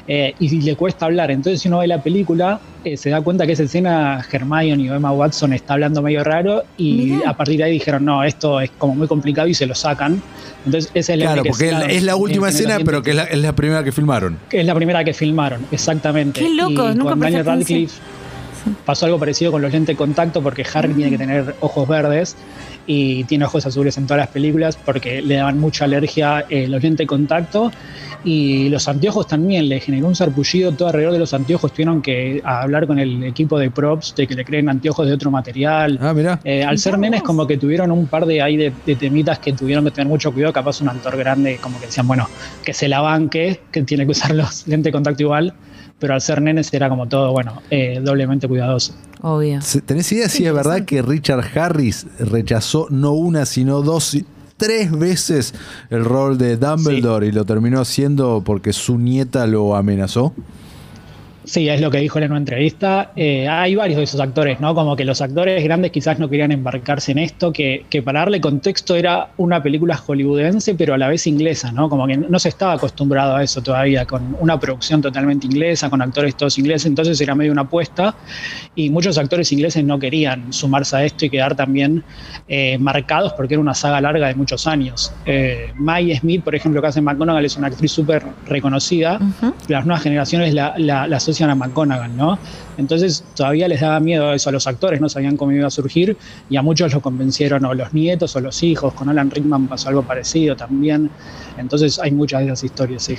y 0.07 0.61
le 0.61 0.75
cuesta 0.75 1.07
hablar. 1.07 1.31
Entonces, 1.31 1.61
si 1.61 1.67
uno 1.67 1.79
ve 1.79 1.87
la 1.87 2.03
película, 2.03 2.59
se 2.95 3.09
da 3.09 3.21
cuenta 3.21 3.47
que 3.47 3.53
esa 3.53 3.63
escena 3.63 4.23
Hermione 4.31 4.91
o 4.91 4.95
Emma 4.95 5.11
Watson 5.11 5.53
está 5.53 5.73
hablando 5.73 6.03
medio 6.03 6.23
raro 6.23 6.63
y 6.77 7.23
a 7.25 7.35
partir 7.35 7.57
de 7.57 7.63
ahí 7.63 7.71
dijeron, 7.71 8.05
no, 8.05 8.23
esto 8.23 8.61
es 8.61 8.69
como 8.77 8.93
muy 8.93 9.07
complicado 9.07 9.47
y 9.47 9.55
se 9.55 9.65
lo 9.65 9.73
sacan. 9.73 10.21
Entonces, 10.63 10.91
esa 10.93 11.13
es 11.13 11.19
la 11.19 11.25
Claro, 11.25 11.43
porque 11.43 11.69
es 11.89 12.03
la, 12.03 12.15
última 12.17 12.49
escena, 12.49 12.77
pero 12.85 13.01
que 13.01 13.09
es 13.11 13.39
la, 13.39 13.55
primera 13.55 13.83
que 13.83 13.91
filmaron. 13.91 14.37
Es 14.51 14.63
la 14.63 14.75
primera 14.75 15.03
que 15.03 15.15
filmaron, 15.15 15.65
exactamente. 15.71 16.39
Qué 16.39 16.53
loco, 16.53 16.93
nunca 16.93 17.09
con 17.09 17.19
Daniel 17.19 17.45
Radcliffe 17.45 17.99
Pasó 18.85 19.05
algo 19.05 19.19
parecido 19.19 19.51
con 19.51 19.61
los 19.61 19.71
lentes 19.71 19.95
de 19.95 19.97
contacto 19.97 20.41
porque 20.41 20.65
Harry 20.73 20.93
tiene 20.93 21.11
que 21.11 21.17
tener 21.17 21.55
ojos 21.61 21.87
verdes 21.87 22.35
y 22.85 23.23
tiene 23.25 23.45
ojos 23.45 23.65
azules 23.65 23.97
en 23.97 24.05
todas 24.05 24.19
las 24.19 24.29
películas 24.29 24.77
porque 24.77 25.21
le 25.21 25.35
daban 25.35 25.59
mucha 25.59 25.85
alergia 25.85 26.45
eh, 26.49 26.67
los 26.67 26.81
lentes 26.81 26.99
de 26.99 27.07
contacto 27.07 27.71
y 28.23 28.69
los 28.69 28.87
anteojos 28.87 29.27
también 29.27 29.69
le 29.69 29.79
generó 29.79 30.07
un 30.07 30.15
sarpullido. 30.15 30.71
Todo 30.73 30.89
alrededor 30.89 31.13
de 31.13 31.19
los 31.19 31.33
anteojos 31.33 31.71
tuvieron 31.71 32.01
que 32.01 32.41
hablar 32.43 32.87
con 32.87 32.99
el 32.99 33.23
equipo 33.23 33.57
de 33.57 33.71
props 33.71 34.15
de 34.15 34.27
que 34.27 34.35
le 34.35 34.43
creen 34.43 34.69
anteojos 34.69 35.07
de 35.07 35.13
otro 35.13 35.31
material. 35.31 35.97
Ah, 36.01 36.13
mira. 36.13 36.39
Eh, 36.43 36.63
al 36.63 36.77
ser 36.77 36.97
nenes 36.99 37.23
como 37.23 37.47
que 37.47 37.57
tuvieron 37.57 37.91
un 37.91 38.07
par 38.07 38.25
de 38.25 38.41
ahí 38.41 38.57
de, 38.57 38.71
temitas 38.95 39.39
que 39.39 39.53
tuvieron 39.53 39.85
que 39.85 39.91
tener 39.91 40.07
mucho 40.07 40.33
cuidado. 40.33 40.53
Capaz 40.53 40.81
un 40.81 40.89
actor 40.89 41.15
grande 41.15 41.57
como 41.61 41.79
que 41.79 41.85
decían 41.85 42.07
bueno 42.07 42.27
que 42.63 42.73
se 42.73 42.87
la 42.87 43.01
banque 43.01 43.61
que 43.71 43.83
tiene 43.83 44.05
que 44.05 44.11
usar 44.11 44.31
los 44.31 44.67
lentes 44.67 44.85
de 44.85 44.91
contacto 44.91 45.23
igual 45.23 45.53
pero 45.99 46.13
al 46.13 46.21
ser 46.21 46.41
nenes 46.41 46.73
era 46.73 46.89
como 46.89 47.07
todo, 47.07 47.31
bueno, 47.31 47.61
eh, 47.69 47.99
doblemente 48.01 48.47
cuidadoso. 48.47 48.93
Obvio. 49.21 49.59
¿Tenés 49.85 50.11
idea 50.11 50.29
si 50.29 50.45
es 50.45 50.53
verdad 50.53 50.85
que 50.85 51.01
Richard 51.01 51.45
Harris 51.57 52.07
rechazó 52.19 52.87
no 52.89 53.11
una, 53.11 53.45
sino 53.45 53.81
dos, 53.81 54.17
tres 54.57 54.91
veces 54.91 55.53
el 55.89 56.05
rol 56.05 56.37
de 56.37 56.55
Dumbledore 56.55 57.27
y 57.27 57.31
lo 57.31 57.45
terminó 57.45 57.81
haciendo 57.81 58.41
porque 58.45 58.71
su 58.71 58.97
nieta 58.97 59.45
lo 59.45 59.75
amenazó? 59.75 60.33
Sí, 61.49 61.67
es 61.67 61.81
lo 61.81 61.89
que 61.89 61.97
dijo 61.97 62.19
él 62.19 62.25
en 62.25 62.31
una 62.31 62.41
entrevista. 62.41 63.11
Eh, 63.15 63.47
hay 63.47 63.73
varios 63.73 63.97
de 63.97 64.03
esos 64.03 64.19
actores, 64.19 64.59
¿no? 64.59 64.75
Como 64.75 64.95
que 64.95 65.03
los 65.03 65.19
actores 65.19 65.63
grandes 65.63 65.89
quizás 65.89 66.19
no 66.19 66.29
querían 66.29 66.51
embarcarse 66.51 67.11
en 67.11 67.17
esto, 67.17 67.51
que, 67.51 67.85
que, 67.89 68.03
para 68.03 68.19
darle 68.19 68.39
contexto 68.39 68.95
era 68.95 69.29
una 69.37 69.63
película 69.63 69.97
hollywoodense, 69.97 70.75
pero 70.75 70.93
a 70.93 70.99
la 70.99 71.07
vez 71.07 71.25
inglesa, 71.25 71.71
¿no? 71.71 71.89
Como 71.89 72.05
que 72.05 72.17
no 72.17 72.37
se 72.37 72.49
estaba 72.49 72.73
acostumbrado 72.73 73.35
a 73.35 73.43
eso 73.43 73.63
todavía, 73.63 74.05
con 74.05 74.37
una 74.39 74.59
producción 74.59 75.01
totalmente 75.01 75.47
inglesa, 75.47 75.89
con 75.89 76.03
actores 76.03 76.35
todos 76.35 76.55
ingleses, 76.59 76.85
entonces 76.85 77.19
era 77.19 77.33
medio 77.33 77.51
una 77.51 77.61
apuesta, 77.61 78.13
y 78.75 78.91
muchos 78.91 79.17
actores 79.17 79.51
ingleses 79.51 79.83
no 79.83 79.97
querían 79.97 80.53
sumarse 80.53 80.97
a 80.97 81.03
esto 81.03 81.25
y 81.25 81.31
quedar 81.31 81.55
también 81.55 82.03
eh, 82.47 82.77
marcados 82.77 83.33
porque 83.33 83.55
era 83.55 83.61
una 83.61 83.73
saga 83.73 83.99
larga 84.01 84.27
de 84.27 84.35
muchos 84.35 84.67
años. 84.67 85.11
Eh, 85.25 85.71
Mae 85.77 86.15
Smith, 86.15 86.43
por 86.43 86.53
ejemplo, 86.53 86.79
que 86.79 86.89
hace 86.89 87.01
McGonagall, 87.01 87.45
es 87.45 87.57
una 87.57 87.69
actriz 87.69 87.91
súper 87.91 88.23
reconocida, 88.45 89.17
uh 89.19 89.45
-huh. 89.45 89.53
las 89.67 89.83
nuevas 89.87 90.03
generaciones 90.03 90.53
la, 90.53 90.75
la, 90.77 91.07
la 91.07 91.19
a 91.47 91.55
McGonagall, 91.55 92.15
¿no? 92.17 92.39
Entonces 92.77 93.23
todavía 93.35 93.67
les 93.67 93.81
daba 93.81 93.99
miedo 93.99 94.33
eso 94.33 94.49
a 94.49 94.51
los 94.51 94.67
actores, 94.67 94.99
no 94.99 95.09
sabían 95.09 95.37
cómo 95.37 95.51
iba 95.51 95.67
a 95.67 95.69
surgir 95.69 96.17
y 96.49 96.57
a 96.57 96.61
muchos 96.61 96.93
los 96.93 97.03
convencieron 97.03 97.65
o 97.65 97.73
los 97.73 97.93
nietos 97.93 98.35
o 98.35 98.39
los 98.41 98.63
hijos, 98.63 98.93
con 98.93 99.09
Alan 99.09 99.29
Rickman 99.31 99.67
pasó 99.67 99.89
algo 99.89 100.03
parecido 100.03 100.55
también, 100.55 101.09
entonces 101.57 101.99
hay 101.99 102.11
muchas 102.11 102.41
de 102.41 102.45
esas 102.47 102.63
historias, 102.63 103.03
sí. 103.03 103.17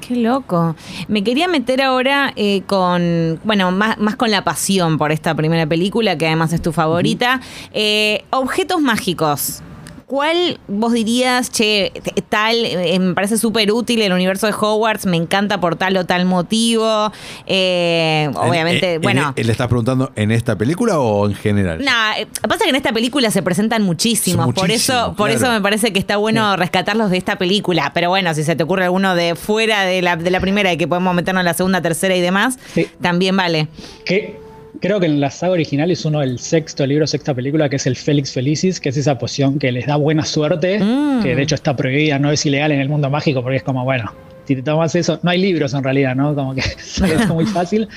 Qué 0.00 0.16
loco. 0.16 0.74
Me 1.08 1.22
quería 1.22 1.46
meter 1.46 1.82
ahora 1.82 2.32
eh, 2.34 2.62
con, 2.66 3.38
bueno, 3.44 3.70
más, 3.70 3.98
más, 3.98 4.16
con 4.16 4.30
la 4.30 4.42
pasión 4.42 4.98
por 4.98 5.12
esta 5.12 5.34
primera 5.34 5.66
película, 5.66 6.16
que 6.16 6.26
además 6.26 6.52
es 6.52 6.62
tu 6.62 6.72
favorita. 6.72 7.36
Uh 7.36 7.38
-huh. 7.38 7.70
eh, 7.74 8.24
objetos 8.30 8.80
mágicos. 8.80 9.62
¿Cuál 10.10 10.58
vos 10.66 10.92
dirías, 10.92 11.52
che, 11.52 11.92
tal, 12.28 12.56
eh, 12.56 12.98
me 12.98 13.14
parece 13.14 13.38
súper 13.38 13.70
útil 13.70 14.02
el 14.02 14.12
universo 14.12 14.48
de 14.48 14.52
Hogwarts, 14.52 15.06
me 15.06 15.16
encanta 15.16 15.60
por 15.60 15.76
tal 15.76 15.96
o 15.98 16.04
tal 16.04 16.24
motivo? 16.24 17.12
Eh, 17.46 18.28
obviamente, 18.34 18.94
en, 18.94 19.02
bueno. 19.02 19.32
¿Le 19.36 19.52
estás 19.52 19.68
preguntando 19.68 20.10
en 20.16 20.32
esta 20.32 20.58
película 20.58 20.98
o 20.98 21.28
en 21.28 21.36
general? 21.36 21.78
No, 21.78 21.84
nah, 21.84 22.14
pasa 22.48 22.64
que 22.64 22.70
en 22.70 22.74
esta 22.74 22.92
película 22.92 23.30
se 23.30 23.40
presentan 23.44 23.84
muchísimos, 23.84 24.46
muchísimo, 24.46 24.64
por 24.64 24.70
eso 24.72 24.92
claro. 24.92 25.14
por 25.14 25.30
eso 25.30 25.48
me 25.48 25.60
parece 25.60 25.92
que 25.92 26.00
está 26.00 26.16
bueno 26.16 26.54
sí. 26.54 26.58
rescatarlos 26.58 27.12
de 27.12 27.16
esta 27.16 27.38
película. 27.38 27.92
Pero 27.94 28.08
bueno, 28.08 28.34
si 28.34 28.42
se 28.42 28.56
te 28.56 28.64
ocurre 28.64 28.86
alguno 28.86 29.14
de 29.14 29.36
fuera 29.36 29.84
de 29.84 30.02
la, 30.02 30.16
de 30.16 30.30
la 30.32 30.40
primera 30.40 30.72
y 30.72 30.76
que 30.76 30.88
podemos 30.88 31.14
meternos 31.14 31.42
en 31.42 31.44
la 31.44 31.54
segunda, 31.54 31.82
tercera 31.82 32.16
y 32.16 32.20
demás, 32.20 32.58
sí. 32.74 32.88
también 33.00 33.36
vale. 33.36 33.68
¿Qué? 34.04 34.49
Creo 34.80 35.00
que 35.00 35.06
en 35.06 35.20
la 35.20 35.30
saga 35.30 35.52
original 35.52 35.90
es 35.90 36.04
uno 36.04 36.20
del 36.20 36.38
sexto 36.38 36.86
libro, 36.86 37.06
sexta 37.06 37.34
película, 37.34 37.68
que 37.68 37.76
es 37.76 37.86
el 37.86 37.96
Félix 37.96 38.32
Felicis, 38.32 38.80
que 38.80 38.90
es 38.90 38.96
esa 38.96 39.18
poción 39.18 39.58
que 39.58 39.72
les 39.72 39.86
da 39.86 39.96
buena 39.96 40.24
suerte, 40.24 40.78
mm. 40.78 41.22
que 41.22 41.34
de 41.34 41.42
hecho 41.42 41.56
está 41.56 41.74
prohibida, 41.74 42.18
no 42.18 42.30
es 42.30 42.46
ilegal 42.46 42.72
en 42.72 42.80
el 42.80 42.88
mundo 42.88 43.10
mágico, 43.10 43.42
porque 43.42 43.56
es 43.56 43.62
como, 43.62 43.84
bueno, 43.84 44.12
si 44.46 44.54
te 44.56 44.62
tomas 44.62 44.94
eso, 44.94 45.18
no 45.22 45.30
hay 45.30 45.38
libros 45.38 45.74
en 45.74 45.82
realidad, 45.82 46.14
¿no? 46.14 46.34
Como 46.34 46.54
que 46.54 46.60
es 46.60 47.28
muy 47.28 47.46
fácil. 47.46 47.88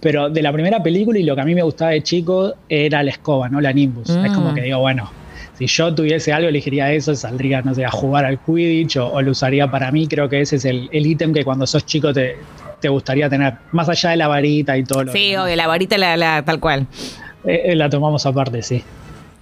Pero 0.00 0.30
de 0.30 0.42
la 0.42 0.52
primera 0.52 0.82
película 0.82 1.18
y 1.18 1.22
lo 1.22 1.34
que 1.34 1.40
a 1.42 1.44
mí 1.44 1.54
me 1.54 1.62
gustaba 1.62 1.90
de 1.90 2.02
chico 2.02 2.54
era 2.68 3.02
la 3.02 3.10
escoba, 3.10 3.48
¿no? 3.48 3.60
La 3.60 3.72
Nimbus. 3.72 4.10
Mm. 4.10 4.24
Es 4.24 4.32
como 4.32 4.54
que 4.54 4.62
digo, 4.62 4.78
bueno, 4.78 5.10
si 5.58 5.66
yo 5.66 5.94
tuviese 5.94 6.32
algo, 6.32 6.48
elegiría 6.48 6.92
eso, 6.92 7.14
saldría, 7.14 7.62
no 7.62 7.74
sé, 7.74 7.84
a 7.84 7.90
jugar 7.90 8.24
al 8.24 8.40
Quidditch 8.40 8.96
o, 8.96 9.12
o 9.12 9.22
lo 9.22 9.32
usaría 9.32 9.70
para 9.70 9.92
mí. 9.92 10.06
Creo 10.06 10.28
que 10.28 10.40
ese 10.40 10.56
es 10.56 10.64
el 10.64 10.88
ítem 10.92 11.32
que 11.32 11.44
cuando 11.44 11.66
sos 11.66 11.84
chico 11.84 12.12
te, 12.12 12.36
te 12.82 12.88
gustaría 12.88 13.30
tener, 13.30 13.54
más 13.70 13.88
allá 13.88 14.10
de 14.10 14.16
la 14.16 14.28
varita 14.28 14.76
y 14.76 14.84
todo 14.84 15.04
lo 15.04 15.12
Sí, 15.12 15.34
obvio, 15.36 15.56
la 15.56 15.66
varita 15.66 15.96
la, 15.96 16.16
la 16.18 16.44
tal 16.44 16.60
cual. 16.60 16.86
Eh, 17.44 17.74
la 17.74 17.88
tomamos 17.88 18.26
aparte, 18.26 18.60
sí 18.62 18.84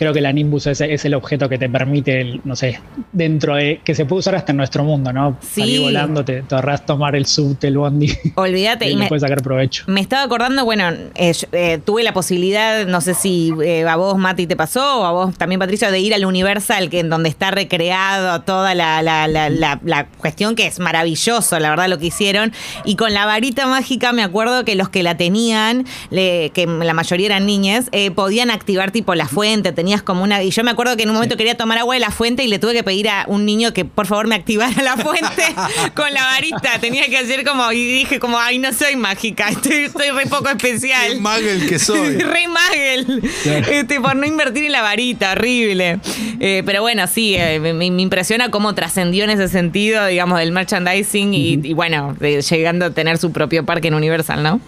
creo 0.00 0.14
que 0.14 0.23
la 0.23 0.33
Nimbus 0.33 0.66
es, 0.66 0.80
es, 0.80 1.04
el 1.04 1.12
objeto 1.12 1.47
que 1.50 1.59
te 1.59 1.69
permite, 1.69 2.23
el, 2.23 2.40
no 2.45 2.57
sé, 2.57 2.80
dentro 3.12 3.57
de. 3.57 3.83
que 3.85 3.95
se 3.95 4.07
puede 4.07 4.21
usar 4.21 4.35
hasta 4.35 4.52
en 4.52 4.57
nuestro 4.57 4.83
mundo, 4.83 5.12
¿no? 5.12 5.37
Sí. 5.42 5.61
Salir 5.61 5.80
volando, 5.83 6.25
te, 6.25 6.40
te 6.40 6.54
ahorras 6.54 6.87
tomar 6.87 7.14
el 7.14 7.26
subte, 7.26 7.66
el 7.66 7.76
bondi. 7.76 8.11
Olvídate. 8.37 8.87
y, 8.88 8.92
y 8.92 8.97
me, 8.97 9.09
puedes 9.09 9.21
sacar 9.21 9.42
provecho. 9.42 9.85
Me 9.88 10.00
estaba 10.00 10.23
acordando, 10.23 10.64
bueno, 10.64 10.88
eh, 11.16 11.35
eh, 11.52 11.78
tuve 11.85 12.02
la 12.02 12.14
posibilidad, 12.14 12.87
no 12.87 13.02
sé 13.02 13.12
si 13.12 13.52
eh, 13.62 13.87
a 13.87 13.97
vos, 13.97 14.16
Mati, 14.16 14.47
te 14.47 14.57
pasó, 14.57 15.00
o 15.00 15.04
a 15.04 15.12
vos 15.12 15.37
también, 15.37 15.59
Patricio, 15.59 15.90
de 15.90 16.00
ir 16.00 16.14
al 16.14 16.25
Universal, 16.25 16.88
que 16.88 17.00
en 17.00 17.11
donde 17.11 17.28
está 17.28 17.50
recreado 17.50 18.40
toda 18.40 18.75
la, 18.75 19.02
la, 19.02 19.28
la, 19.28 19.50
la, 19.50 20.07
cuestión, 20.16 20.57
que 20.57 20.66
es 20.66 20.80
maravilloso, 20.80 21.59
la 21.59 21.69
verdad, 21.69 21.88
lo 21.88 21.99
que 21.99 22.07
hicieron. 22.07 22.54
Y 22.87 22.97
con 22.97 23.12
la 23.12 23.26
varita 23.26 23.66
mágica, 23.66 24.14
me 24.14 24.23
acuerdo 24.23 24.64
que 24.64 24.76
los 24.76 24.88
que 24.88 25.02
la 25.02 25.19
tenían, 25.19 25.85
le, 26.09 26.52
que 26.54 26.66
la 26.66 26.95
mayoría 26.95 27.26
eran 27.26 27.45
niñas, 27.45 27.90
podían 28.14 28.49
activar 28.49 28.92
tipo 28.92 29.14
la 29.14 29.28
fuente, 29.28 29.73
tenías 29.90 30.02
como 30.02 30.23
una. 30.23 30.40
Y 30.44 30.50
yo 30.50 30.62
me 30.62 30.70
acuerdo 30.70 30.97
que 30.97 31.02
en 31.02 31.09
un 31.09 31.16
momento 31.16 31.35
sí. 31.35 31.38
quería 31.38 31.56
tomar 31.56 31.78
agua 31.78 31.94
de 31.94 32.00
la 32.00 32.12
fuente 32.12 32.44
y 32.44 32.47
le 32.47 32.61
tuve 32.61 32.75
que 32.75 32.85
pedir 32.85 33.09
a 33.09 33.25
un 33.26 33.44
niño 33.44 33.73
que 33.73 33.85
por 33.85 34.06
favor 34.06 34.28
me 34.28 34.37
activara 34.37 34.80
la 34.85 34.97
fuente 34.97 35.42
con 35.97 36.14
la 36.14 36.23
varita. 36.23 36.78
Tenía 36.80 37.09
que 37.09 37.18
hacer 37.18 37.44
como. 37.44 37.73
Y 37.73 37.85
dije, 37.85 38.20
como, 38.20 38.38
ay, 38.38 38.59
no 38.59 38.73
soy 38.73 38.94
mágica, 38.94 39.49
estoy, 39.49 39.87
estoy 39.87 40.11
re 40.11 40.26
poco 40.26 40.49
especial. 40.49 41.14
Qué 41.14 41.20
magel 41.20 41.68
que 41.68 41.80
soy. 41.80 42.18
re 42.18 42.47
magel. 42.47 43.20
Este, 43.44 44.00
por 44.00 44.14
no 44.14 44.26
invertir 44.26 44.66
en 44.66 44.73
la 44.73 44.82
varita, 44.82 45.32
horrible. 45.32 45.99
Eh, 46.38 46.62
pero 46.64 46.82
bueno, 46.82 47.09
sí, 47.09 47.35
eh, 47.35 47.59
me, 47.59 47.73
me, 47.73 47.87
impresiona 47.87 48.52
cómo 48.52 48.76
trascendió 48.76 49.25
en 49.25 49.30
ese 49.30 49.49
sentido, 49.49 50.06
digamos, 50.06 50.38
del 50.38 50.52
merchandising 50.52 51.35
y, 51.35 51.56
uh 51.56 51.61
-huh. 51.61 51.66
y 51.66 51.73
bueno, 51.73 52.16
de, 52.20 52.42
llegando 52.42 52.87
a 52.87 52.90
tener 52.90 53.18
su 53.18 53.32
propio 53.32 53.64
parque 53.64 53.88
en 53.88 53.94
Universal, 53.94 54.42
¿no? 54.44 54.61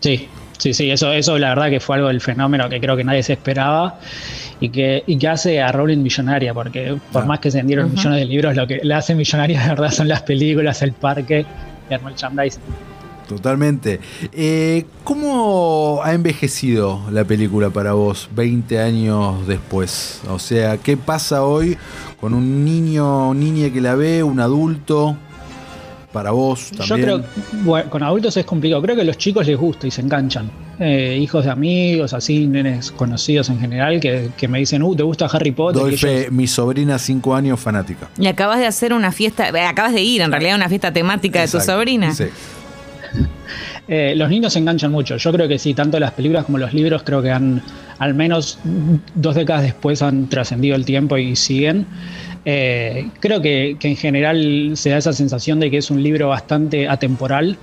Sí, 0.00 0.28
Sí, 0.58 0.72
sí, 0.72 0.90
eso, 0.90 1.12
eso 1.12 1.38
la 1.38 1.50
verdad 1.50 1.70
que 1.70 1.80
fue 1.80 1.96
algo 1.96 2.08
del 2.08 2.20
fenómeno 2.20 2.68
que 2.68 2.80
creo 2.80 2.96
que 2.96 3.04
nadie 3.04 3.22
se 3.22 3.34
esperaba 3.34 3.98
y 4.60 4.70
que, 4.70 5.04
y 5.06 5.18
que 5.18 5.28
hace 5.28 5.60
a 5.60 5.70
Rowling 5.70 5.98
millonaria, 5.98 6.54
porque 6.54 6.96
por 7.12 7.22
ah. 7.22 7.26
más 7.26 7.40
que 7.40 7.50
se 7.50 7.58
vendieron 7.58 7.86
uh 7.86 7.88
-huh. 7.88 7.96
millones 7.96 8.20
de 8.20 8.24
libros, 8.26 8.56
lo 8.56 8.66
que 8.66 8.80
le 8.82 8.94
hace 8.94 9.14
millonaria 9.14 9.60
de 9.62 9.68
verdad 9.68 9.90
son 9.90 10.08
las 10.08 10.22
películas, 10.22 10.82
el 10.82 10.92
parque 10.92 11.44
y 11.90 11.94
el 11.94 12.02
merchandising. 12.02 12.62
Totalmente. 13.28 14.00
Eh, 14.32 14.84
¿Cómo 15.02 16.00
ha 16.04 16.12
envejecido 16.14 17.02
la 17.10 17.24
película 17.24 17.70
para 17.70 17.92
vos 17.92 18.28
20 18.34 18.78
años 18.78 19.46
después? 19.48 20.20
O 20.28 20.38
sea, 20.38 20.78
¿qué 20.78 20.96
pasa 20.96 21.44
hoy 21.44 21.76
con 22.20 22.34
un 22.34 22.64
niño 22.64 23.30
o 23.30 23.34
niña 23.34 23.72
que 23.72 23.80
la 23.80 23.96
ve, 23.96 24.22
un 24.22 24.38
adulto? 24.38 25.16
Para 26.16 26.30
vos 26.30 26.70
también. 26.70 26.88
Yo 26.88 26.96
creo, 26.96 27.24
bueno, 27.62 27.90
con 27.90 28.02
adultos 28.02 28.34
es 28.38 28.46
complicado. 28.46 28.80
Creo 28.80 28.96
que 28.96 29.02
a 29.02 29.04
los 29.04 29.18
chicos 29.18 29.46
les 29.46 29.58
gusta 29.58 29.86
y 29.86 29.90
se 29.90 30.00
enganchan. 30.00 30.50
Eh, 30.80 31.18
hijos 31.20 31.44
de 31.44 31.50
amigos, 31.50 32.14
así, 32.14 32.46
nenes 32.46 32.90
conocidos 32.90 33.50
en 33.50 33.60
general, 33.60 34.00
que, 34.00 34.30
que, 34.34 34.48
me 34.48 34.58
dicen, 34.58 34.82
uh, 34.82 34.96
¿te 34.96 35.02
gusta 35.02 35.26
Harry 35.26 35.50
Potter? 35.50 35.82
Doy 35.82 35.98
fe, 35.98 36.20
ellos... 36.20 36.32
mi 36.32 36.46
sobrina, 36.46 36.98
cinco 36.98 37.34
años, 37.34 37.60
fanática. 37.60 38.08
Y 38.18 38.28
acabas 38.28 38.60
de 38.60 38.66
hacer 38.66 38.94
una 38.94 39.12
fiesta, 39.12 39.50
eh, 39.50 39.66
acabas 39.66 39.92
de 39.92 40.00
ir 40.00 40.22
en 40.22 40.32
realidad 40.32 40.54
a 40.54 40.56
una 40.56 40.70
fiesta 40.70 40.90
temática 40.90 41.42
Exacto, 41.42 41.58
de 41.58 41.64
tu 41.64 41.78
sobrina. 41.78 42.14
Sí. 42.14 42.24
Eh, 43.88 44.14
los 44.16 44.28
niños 44.28 44.52
se 44.52 44.58
enganchan 44.58 44.90
mucho. 44.90 45.16
Yo 45.16 45.30
creo 45.30 45.46
que 45.46 45.60
sí, 45.60 45.72
tanto 45.72 46.00
las 46.00 46.10
películas 46.10 46.44
como 46.44 46.58
los 46.58 46.74
libros 46.74 47.04
creo 47.04 47.22
que 47.22 47.30
han, 47.30 47.62
al 48.00 48.14
menos 48.14 48.58
dos 49.14 49.36
décadas 49.36 49.62
después, 49.62 50.02
han 50.02 50.26
trascendido 50.28 50.74
el 50.74 50.84
tiempo 50.84 51.16
y 51.16 51.36
siguen. 51.36 51.86
Eh, 52.48 53.10
creo 53.18 53.42
que, 53.42 53.76
que, 53.78 53.88
en 53.88 53.96
general 53.96 54.72
se 54.76 54.90
da 54.90 54.98
esa 54.98 55.12
sensación 55.12 55.58
de 55.58 55.68
que 55.68 55.78
es 55.78 55.90
un 55.90 56.00
libro 56.00 56.28
bastante 56.28 56.88
atemporal, 56.88 57.58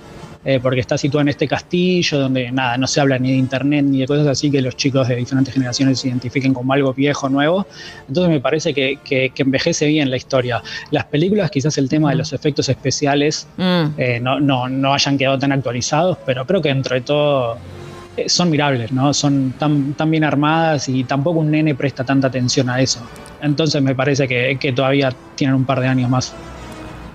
eh, 0.46 0.60
porque 0.62 0.82
está 0.82 0.98
situado 0.98 1.22
en 1.22 1.30
este 1.30 1.48
castillo 1.48 2.20
donde 2.20 2.52
nada, 2.52 2.78
no 2.78 2.86
se 2.86 3.00
habla 3.00 3.18
ni 3.18 3.32
de 3.32 3.38
internet 3.38 3.86
ni 3.86 4.00
de 4.00 4.08
cosas 4.08 4.28
así 4.28 4.52
que 4.52 4.62
los 4.62 4.76
chicos 4.76 5.08
de 5.08 5.16
diferentes 5.16 5.54
generaciones 5.54 6.02
se 6.02 6.10
identifiquen 6.10 6.54
como 6.54 6.74
algo 6.74 6.94
viejo, 6.94 7.30
nuevo. 7.30 7.66
Entonces 8.10 8.30
me 8.30 8.42
parece 8.42 8.74
que, 8.74 9.00
que, 9.06 9.30
que 9.30 9.44
envejece 9.44 9.88
bien 9.88 10.10
la 10.10 10.18
historia. 10.18 10.62
Las 10.92 11.06
películas, 11.06 11.50
quizás 11.50 11.78
el 11.78 11.88
tema 11.88 12.10
de 12.10 12.18
los 12.18 12.34
efectos 12.34 12.68
especiales 12.68 13.48
mm. 13.56 13.84
eh, 13.98 14.20
no, 14.22 14.42
no, 14.42 14.68
no 14.68 14.94
hayan 14.94 15.18
quedado 15.18 15.40
tan 15.40 15.54
actualizados, 15.54 16.18
pero 16.26 16.46
creo 16.46 16.62
que 16.62 16.70
dentro 16.70 16.94
de 16.96 17.02
todo 17.02 17.58
son 18.28 18.50
mirables, 18.50 18.92
¿no? 18.92 19.14
Son 19.14 19.54
tan, 19.58 19.94
tan 19.94 20.12
bien 20.12 20.26
armadas 20.26 20.90
y 20.90 21.06
tampoco 21.06 21.40
un 21.40 21.52
nene 21.52 21.74
presta 21.74 22.04
tanta 22.04 22.28
atención 22.28 22.70
a 22.70 22.82
eso. 22.82 23.00
Entonces 23.44 23.82
me 23.82 23.94
parece 23.94 24.28
que, 24.28 24.58
que 24.60 24.72
todavía 24.72 25.14
tienen 25.36 25.56
un 25.56 25.66
par 25.66 25.82
de 25.82 25.88
años 25.88 26.10
más. 26.10 26.34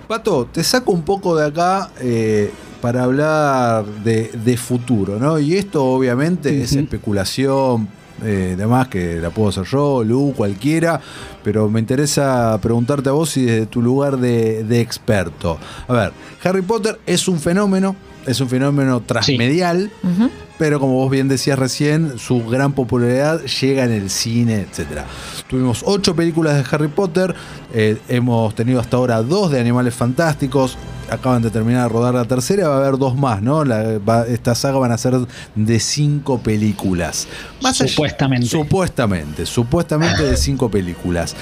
Pato, 0.06 0.46
te 0.46 0.62
saco 0.62 0.92
un 0.92 1.02
poco 1.02 1.36
de 1.36 1.46
acá 1.46 1.90
eh, 2.00 2.50
para 2.80 3.04
hablar 3.04 3.84
de, 3.84 4.30
de, 4.32 4.56
futuro, 4.56 5.18
¿no? 5.18 5.38
Y 5.38 5.56
esto 5.56 5.84
obviamente 5.84 6.50
uh 6.50 6.52
-huh. 6.52 6.62
es 6.62 6.72
especulación, 6.76 7.88
eh, 8.24 8.54
demás 8.56 8.88
que 8.88 9.16
la 9.16 9.30
puedo 9.30 9.50
hacer 9.50 9.64
yo, 9.64 10.02
Lu, 10.04 10.32
cualquiera, 10.36 11.00
pero 11.48 11.66
me 11.70 11.80
interesa 11.80 12.58
preguntarte 12.60 13.08
a 13.08 13.12
vos 13.12 13.34
y 13.38 13.46
desde 13.46 13.64
tu 13.64 13.80
lugar 13.80 14.18
de, 14.18 14.64
de 14.64 14.82
experto. 14.82 15.58
A 15.88 15.92
ver, 15.94 16.12
Harry 16.44 16.60
Potter 16.60 17.00
es 17.06 17.26
un 17.26 17.40
fenómeno, 17.40 17.96
es 18.26 18.38
un 18.42 18.50
fenómeno 18.50 19.00
transmedial, 19.00 19.90
sí. 20.02 20.06
uh 20.06 20.10
-huh. 20.10 20.30
pero 20.58 20.78
como 20.78 20.96
vos 20.96 21.10
bien 21.10 21.26
decías 21.26 21.58
recién, 21.58 22.18
su 22.18 22.44
gran 22.44 22.74
popularidad 22.74 23.40
llega 23.40 23.86
en 23.86 23.92
el 23.92 24.10
cine, 24.10 24.60
etc. 24.60 25.06
Tuvimos 25.48 25.82
ocho 25.86 26.14
películas 26.14 26.54
de 26.56 26.66
Harry 26.70 26.88
Potter, 26.88 27.34
eh, 27.72 27.96
hemos 28.10 28.54
tenido 28.54 28.78
hasta 28.78 28.98
ahora 28.98 29.22
dos 29.22 29.50
de 29.50 29.58
Animales 29.58 29.94
Fantásticos, 29.94 30.76
acaban 31.10 31.42
de 31.42 31.50
terminar 31.50 31.84
de 31.84 31.88
rodar 31.88 32.14
la 32.14 32.24
tercera, 32.24 32.68
va 32.68 32.76
a 32.76 32.78
haber 32.78 32.98
dos 32.98 33.16
más, 33.16 33.42
¿no? 33.42 33.64
La, 33.64 33.98
va, 33.98 34.26
esta 34.26 34.54
saga 34.54 34.78
van 34.78 34.92
a 34.92 34.98
ser 34.98 35.14
de 35.54 35.80
cinco 35.80 36.38
películas. 36.38 37.26
Más 37.62 37.76
supuestamente. 37.76 38.46
Allá, 38.46 38.50
supuestamente, 38.50 39.46
supuestamente 39.46 40.22
de 40.22 40.36
cinco 40.36 40.70
películas. 40.70 41.34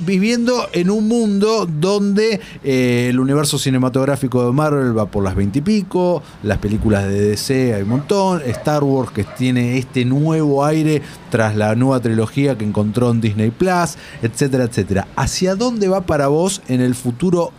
Viviendo 0.00 0.68
en 0.72 0.90
un 0.90 1.08
mundo 1.08 1.66
donde 1.66 2.40
eh, 2.64 3.08
el 3.10 3.20
universo 3.20 3.58
cinematográfico 3.58 4.46
de 4.46 4.52
Marvel 4.52 4.96
va 4.96 5.06
por 5.06 5.22
las 5.22 5.34
20 5.34 5.58
y 5.58 5.62
pico, 5.62 6.22
las 6.42 6.58
películas 6.58 7.04
de 7.04 7.20
DC 7.30 7.74
hay 7.74 7.82
un 7.82 7.90
montón, 7.90 8.42
Star 8.46 8.82
Wars 8.82 9.10
que 9.10 9.24
tiene 9.24 9.78
este 9.78 10.04
nuevo 10.04 10.64
aire 10.64 11.02
tras 11.30 11.56
la 11.56 11.74
nueva 11.74 12.00
trilogía 12.00 12.56
que 12.56 12.64
encontró 12.64 13.10
en 13.10 13.20
Disney 13.20 13.50
Plus, 13.50 13.96
etcétera, 14.22 14.64
etcétera. 14.64 15.08
¿Hacia 15.16 15.54
dónde 15.54 15.88
va 15.88 16.02
para 16.02 16.28
vos 16.28 16.62
en 16.68 16.80
el 16.80 16.94
futuro 16.94 17.52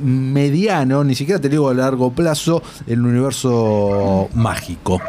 mediano, 0.00 1.02
ni 1.04 1.14
siquiera 1.14 1.40
te 1.40 1.48
digo 1.48 1.68
a 1.68 1.74
largo 1.74 2.12
plazo, 2.12 2.62
el 2.86 3.04
universo 3.04 4.28
mágico? 4.34 5.00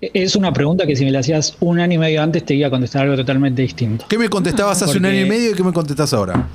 Es 0.00 0.36
una 0.36 0.52
pregunta 0.52 0.86
que 0.86 0.96
si 0.96 1.04
me 1.04 1.10
la 1.10 1.20
hacías 1.20 1.56
un 1.60 1.78
año 1.80 1.94
y 1.94 1.98
medio 1.98 2.22
antes 2.22 2.44
te 2.44 2.54
iba 2.54 2.68
a 2.68 2.70
contestar 2.70 3.02
algo 3.02 3.16
totalmente 3.16 3.62
distinto. 3.62 4.04
¿Qué 4.08 4.18
me 4.18 4.28
contestabas 4.28 4.82
hace 4.82 4.98
un 4.98 5.04
año 5.06 5.20
y 5.20 5.28
medio 5.28 5.50
y 5.50 5.54
qué 5.54 5.62
me 5.64 5.72
contestás 5.72 6.12
ahora? 6.12 6.46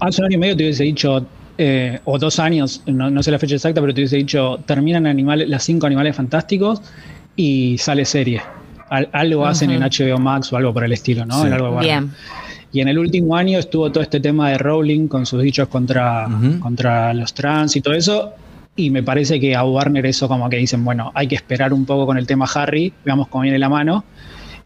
Hace 0.00 0.20
un 0.20 0.26
año 0.26 0.36
y 0.36 0.40
medio 0.40 0.56
te 0.56 0.64
hubiese 0.64 0.84
dicho, 0.84 1.26
eh, 1.56 2.00
o 2.04 2.18
dos 2.18 2.38
años, 2.38 2.82
no, 2.86 3.10
no 3.10 3.22
sé 3.22 3.30
la 3.30 3.38
fecha 3.38 3.54
exacta, 3.54 3.80
pero 3.80 3.94
te 3.94 4.00
hubiese 4.00 4.16
dicho, 4.16 4.58
terminan 4.66 5.06
animales, 5.06 5.48
las 5.48 5.62
cinco 5.62 5.86
animales 5.86 6.16
fantásticos 6.16 6.82
y 7.36 7.78
sale 7.78 8.04
serie. 8.04 8.42
Al- 8.90 9.08
algo 9.12 9.46
hacen 9.46 9.70
en 9.70 9.80
HBO 9.82 10.18
Max 10.18 10.52
o 10.52 10.56
algo 10.56 10.72
por 10.74 10.84
el 10.84 10.92
estilo, 10.92 11.24
¿no? 11.24 11.42
Sí. 11.42 11.48
Algo. 11.48 11.78
Bien. 11.78 12.10
Y 12.72 12.80
en 12.80 12.88
el 12.88 12.98
último 12.98 13.36
año 13.36 13.58
estuvo 13.60 13.90
todo 13.92 14.02
este 14.02 14.18
tema 14.20 14.50
de 14.50 14.58
Rowling 14.58 15.06
con 15.06 15.24
sus 15.26 15.40
dichos 15.42 15.68
contra, 15.68 16.28
contra 16.60 17.14
los 17.14 17.32
trans 17.32 17.76
y 17.76 17.80
todo 17.80 17.94
eso. 17.94 18.32
Y 18.76 18.90
me 18.90 19.02
parece 19.02 19.38
que 19.38 19.54
a 19.54 19.64
Warner 19.64 20.04
eso 20.06 20.26
como 20.26 20.48
que 20.48 20.56
dicen, 20.56 20.84
bueno, 20.84 21.12
hay 21.14 21.28
que 21.28 21.36
esperar 21.36 21.72
un 21.72 21.84
poco 21.86 22.06
con 22.06 22.18
el 22.18 22.26
tema 22.26 22.46
Harry, 22.54 22.92
veamos 23.04 23.28
cómo 23.28 23.42
viene 23.42 23.58
la 23.58 23.68
mano. 23.68 24.04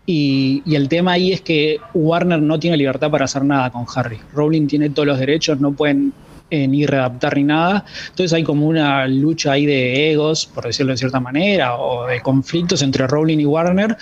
Y, 0.06 0.62
y 0.64 0.76
el 0.76 0.88
tema 0.88 1.12
ahí 1.12 1.32
es 1.32 1.42
que 1.42 1.78
Warner 1.92 2.40
no 2.40 2.58
tiene 2.58 2.78
libertad 2.78 3.10
para 3.10 3.26
hacer 3.26 3.44
nada 3.44 3.70
con 3.70 3.84
Harry. 3.94 4.18
Rowling 4.32 4.66
tiene 4.66 4.88
todos 4.88 5.06
los 5.06 5.18
derechos, 5.18 5.60
no 5.60 5.72
pueden 5.72 6.14
eh, 6.50 6.66
ni 6.66 6.86
readaptar 6.86 7.36
ni 7.36 7.44
nada. 7.44 7.84
Entonces 8.08 8.32
hay 8.32 8.42
como 8.42 8.66
una 8.66 9.06
lucha 9.06 9.52
ahí 9.52 9.66
de 9.66 10.10
egos, 10.10 10.46
por 10.46 10.64
decirlo 10.64 10.92
de 10.92 10.96
cierta 10.96 11.20
manera, 11.20 11.76
o 11.76 12.06
de 12.06 12.22
conflictos 12.22 12.80
entre 12.80 13.06
Rowling 13.06 13.38
y 13.38 13.44
Warner. 13.44 13.98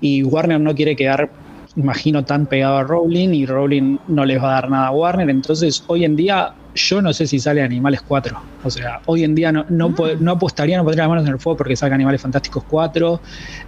Y 0.00 0.22
Warner 0.22 0.60
no 0.60 0.74
quiere 0.74 0.96
quedar, 0.96 1.30
imagino, 1.76 2.24
tan 2.24 2.46
pegado 2.46 2.76
a 2.78 2.82
Rowling 2.84 3.30
y 3.30 3.46
Rowling 3.46 3.98
no 4.08 4.24
les 4.24 4.40
va 4.42 4.50
a 4.50 4.54
dar 4.54 4.70
nada 4.70 4.86
a 4.88 4.90
Warner. 4.92 5.28
Entonces 5.30 5.82
hoy 5.88 6.04
en 6.04 6.14
día 6.16 6.52
yo 6.74 7.00
no 7.02 7.12
sé 7.12 7.26
si 7.26 7.38
sale 7.38 7.62
Animales 7.62 8.02
4. 8.06 8.36
O 8.64 8.70
sea, 8.70 9.00
hoy 9.06 9.24
en 9.24 9.34
día 9.34 9.52
no, 9.52 9.64
no, 9.68 9.94
po- 9.94 10.08
no 10.18 10.32
apostaría, 10.32 10.76
no 10.76 10.84
pondría 10.84 11.04
las 11.04 11.08
manos 11.10 11.26
en 11.26 11.32
el 11.32 11.38
fuego 11.38 11.56
porque 11.56 11.76
salga 11.76 11.94
Animales 11.94 12.20
Fantásticos 12.20 12.64
4. 12.64 13.20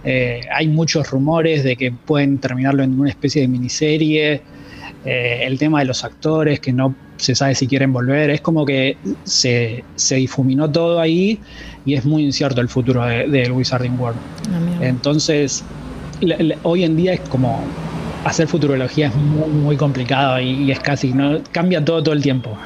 Eh, 0.03 0.41
hay 0.53 0.67
muchos 0.67 1.09
rumores 1.09 1.63
de 1.63 1.75
que 1.75 1.91
pueden 1.91 2.37
terminarlo 2.39 2.83
en 2.83 2.99
una 2.99 3.09
especie 3.09 3.41
de 3.41 3.47
miniserie. 3.47 4.41
Eh, 5.05 5.43
el 5.45 5.57
tema 5.57 5.79
de 5.79 5.85
los 5.85 6.03
actores, 6.03 6.59
que 6.59 6.73
no 6.73 6.93
se 7.17 7.33
sabe 7.35 7.55
si 7.55 7.65
quieren 7.67 7.93
volver. 7.93 8.29
Es 8.29 8.41
como 8.41 8.65
que 8.65 8.97
se, 9.23 9.83
se 9.95 10.15
difuminó 10.15 10.69
todo 10.69 10.99
ahí 10.99 11.39
y 11.85 11.93
es 11.93 12.03
muy 12.05 12.23
incierto 12.25 12.59
el 12.61 12.67
futuro 12.67 13.05
de- 13.05 13.27
del 13.27 13.51
Wizarding 13.53 13.97
World. 13.99 14.17
Ah. 14.49 14.85
Entonces, 14.85 15.63
hoy 16.63 16.83
en 16.83 16.97
día 16.97 17.13
es 17.13 17.19
como 17.21 17.61
hacer 18.27 18.47
futurología 18.47 19.07
es 19.07 19.15
muy, 19.15 19.77
complicado 19.77 20.39
y, 20.39 20.71
es 20.71 20.79
casi, 20.79 21.13
¿no? 21.13 21.39
cambia 21.51 21.83
todo 21.83 22.01
todo 22.03 22.13
el 22.13 22.21
tiempo. 22.21 22.57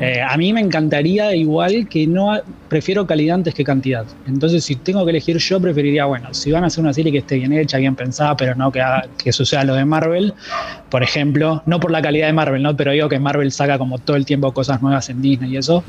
Eh, 0.00 0.22
a 0.22 0.36
mí 0.38 0.52
me 0.52 0.60
encantaría 0.60 1.34
igual 1.36 1.86
que 1.88 2.06
no, 2.06 2.38
prefiero 2.68 3.06
calidad 3.06 3.34
antes 3.34 3.54
que 3.54 3.64
cantidad. 3.64 4.06
Entonces, 4.26 4.64
si 4.64 4.76
tengo 4.76 5.04
que 5.04 5.10
elegir 5.10 5.36
yo, 5.36 5.60
preferiría, 5.60 6.06
bueno, 6.06 6.32
si 6.32 6.50
van 6.50 6.64
a 6.64 6.68
hacer 6.68 6.82
una 6.82 6.94
serie 6.94 7.12
que 7.12 7.18
esté 7.18 7.36
bien 7.36 7.52
hecha, 7.52 7.76
bien 7.76 7.94
pensada, 7.96 8.34
pero 8.36 8.54
no 8.54 8.72
que, 8.72 8.80
haga- 8.80 9.04
que 9.22 9.32
suceda 9.32 9.62
lo 9.64 9.74
de 9.74 9.84
Marvel, 9.84 10.32
por 10.88 11.02
ejemplo, 11.02 11.62
no 11.66 11.80
por 11.80 11.90
la 11.90 12.00
calidad 12.00 12.28
de 12.28 12.32
Marvel, 12.32 12.62
¿no? 12.62 12.76
pero 12.76 12.92
digo 12.92 13.08
que 13.08 13.18
Marvel 13.18 13.52
saca 13.52 13.76
como 13.78 13.98
todo 13.98 14.16
el 14.16 14.24
tiempo 14.24 14.52
cosas 14.54 14.80
nuevas 14.80 15.10
en 15.10 15.20
Disney 15.20 15.52
y 15.52 15.56
eso, 15.58 15.84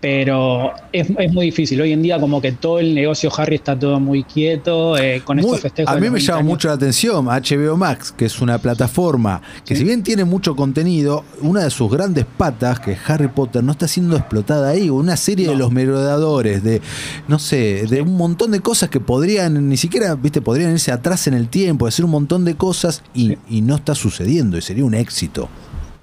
pero 0.00 0.72
es, 0.92 1.08
es 1.18 1.32
muy 1.32 1.46
difícil. 1.46 1.80
Hoy 1.80 1.92
en 1.92 2.02
día 2.02 2.18
como 2.18 2.40
que 2.40 2.52
todo 2.52 2.78
el 2.78 2.94
negocio 2.94 3.30
Harry 3.36 3.56
está 3.56 3.78
todo 3.78 4.00
muy 4.00 4.24
quieto, 4.24 4.96
eh, 4.96 5.20
con 5.24 5.36
Muy- 5.36 5.44
estos 5.46 5.60
festejos. 5.60 5.92
a 5.92 5.94
mí 5.96 6.00
me 6.02 6.10
20 6.10 6.26
llama 6.26 6.42
mucho 6.42 6.68
la 6.68 6.74
atención 6.74 7.26
HBO 7.26 7.76
Max, 7.76 8.12
que 8.16 8.24
es 8.24 8.40
una 8.40 8.58
plataforma 8.58 9.42
que 9.64 9.76
si 9.76 9.84
bien 9.84 10.02
tiene 10.02 10.24
mucho 10.24 10.56
contenido, 10.56 11.24
una 11.42 11.64
de 11.64 11.70
sus 11.70 11.90
grandes 11.90 12.24
patas, 12.24 12.80
que 12.80 12.92
es 12.92 12.98
Harry 13.08 13.28
Potter, 13.28 13.62
no 13.62 13.72
está 13.72 13.86
siendo 13.88 14.16
explotada 14.16 14.70
ahí. 14.70 14.88
Una 14.88 15.16
serie 15.16 15.48
de 15.48 15.54
los 15.56 15.70
merodeadores, 15.70 16.62
de, 16.64 16.80
no 17.28 17.38
sé, 17.38 17.84
de 17.88 18.00
un 18.00 18.16
montón 18.16 18.50
de 18.52 18.60
cosas 18.60 18.88
que 18.88 19.00
podrían, 19.00 19.68
ni 19.68 19.76
siquiera, 19.76 20.14
viste, 20.14 20.40
podrían 20.40 20.72
irse 20.72 20.92
atrás 20.92 21.26
en 21.26 21.34
el 21.34 21.48
tiempo, 21.48 21.86
decir 21.86 22.04
un 22.04 22.10
montón 22.10 22.44
de 22.44 22.54
cosas 22.54 23.02
y, 23.14 23.36
y 23.48 23.60
no 23.60 23.74
está 23.76 23.94
sucediendo 23.94 24.56
y 24.56 24.62
sería 24.62 24.84
un 24.84 24.94
éxito 24.94 25.48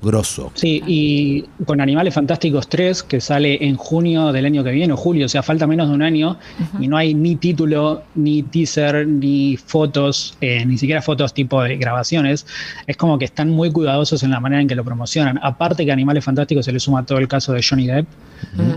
grosso. 0.02 0.52
Sí, 0.54 0.84
y 0.86 1.42
con 1.66 1.82
Animales 1.82 2.14
Fantásticos 2.14 2.68
3, 2.70 3.04
que 3.04 3.20
sale 3.20 3.66
en 3.66 3.76
junio 3.76 4.32
del 4.32 4.46
año 4.46 4.64
que 4.64 4.72
viene, 4.72 4.94
o 4.94 4.98
julio, 4.98 5.26
o 5.26 5.30
sea, 5.30 5.44
falta 5.44 5.66
menos 5.68 5.90
de 5.90 5.96
un 5.96 6.02
año, 6.02 6.38
y 6.80 6.88
no 6.88 6.98
hay 6.98 7.14
ni 7.14 7.36
título, 7.36 8.04
ni 8.16 8.44
teaser, 8.44 9.08
ni 9.08 9.58
fotos, 9.58 10.38
eh, 10.42 10.66
ni 10.66 10.78
siquiera 10.78 11.02
fotos 11.02 11.34
tipo 11.34 11.62
de 11.64 11.78
grabaciones. 11.78 12.46
Es 12.86 12.98
como 12.98 13.18
que 13.18 13.26
están 13.26 13.50
muy 13.50 13.72
cuidadosos 13.72 14.24
en 14.24 14.32
la 14.32 14.40
manera 14.40 14.62
en 14.62 14.68
que 14.68 14.76
lo 14.76 14.84
promocionan. 14.84 15.40
Aparte 15.42 15.86
que 15.86 15.92
a 15.92 15.94
Animales 15.94 16.24
Fantásticos 16.24 16.66
se 16.66 16.72
le 16.72 16.80
suma 16.80 17.06
todo 17.06 17.18
el 17.18 17.28
caso 17.28 17.54
de 17.54 17.64
Johnny 17.68 17.88
Depp. 17.88 18.08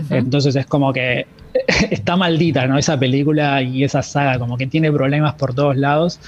Entonces 0.09 0.55
es 0.55 0.65
como 0.65 0.91
que 0.91 1.27
está 1.91 2.15
maldita, 2.15 2.65
¿no? 2.67 2.77
Esa 2.77 2.99
película 2.99 3.61
y 3.61 3.83
esa 3.83 4.01
saga, 4.01 4.39
como 4.39 4.57
que 4.57 4.67
tiene 4.67 4.91
problemas 4.91 5.35
por 5.35 5.53
todos 5.53 5.77
lados. 5.77 6.19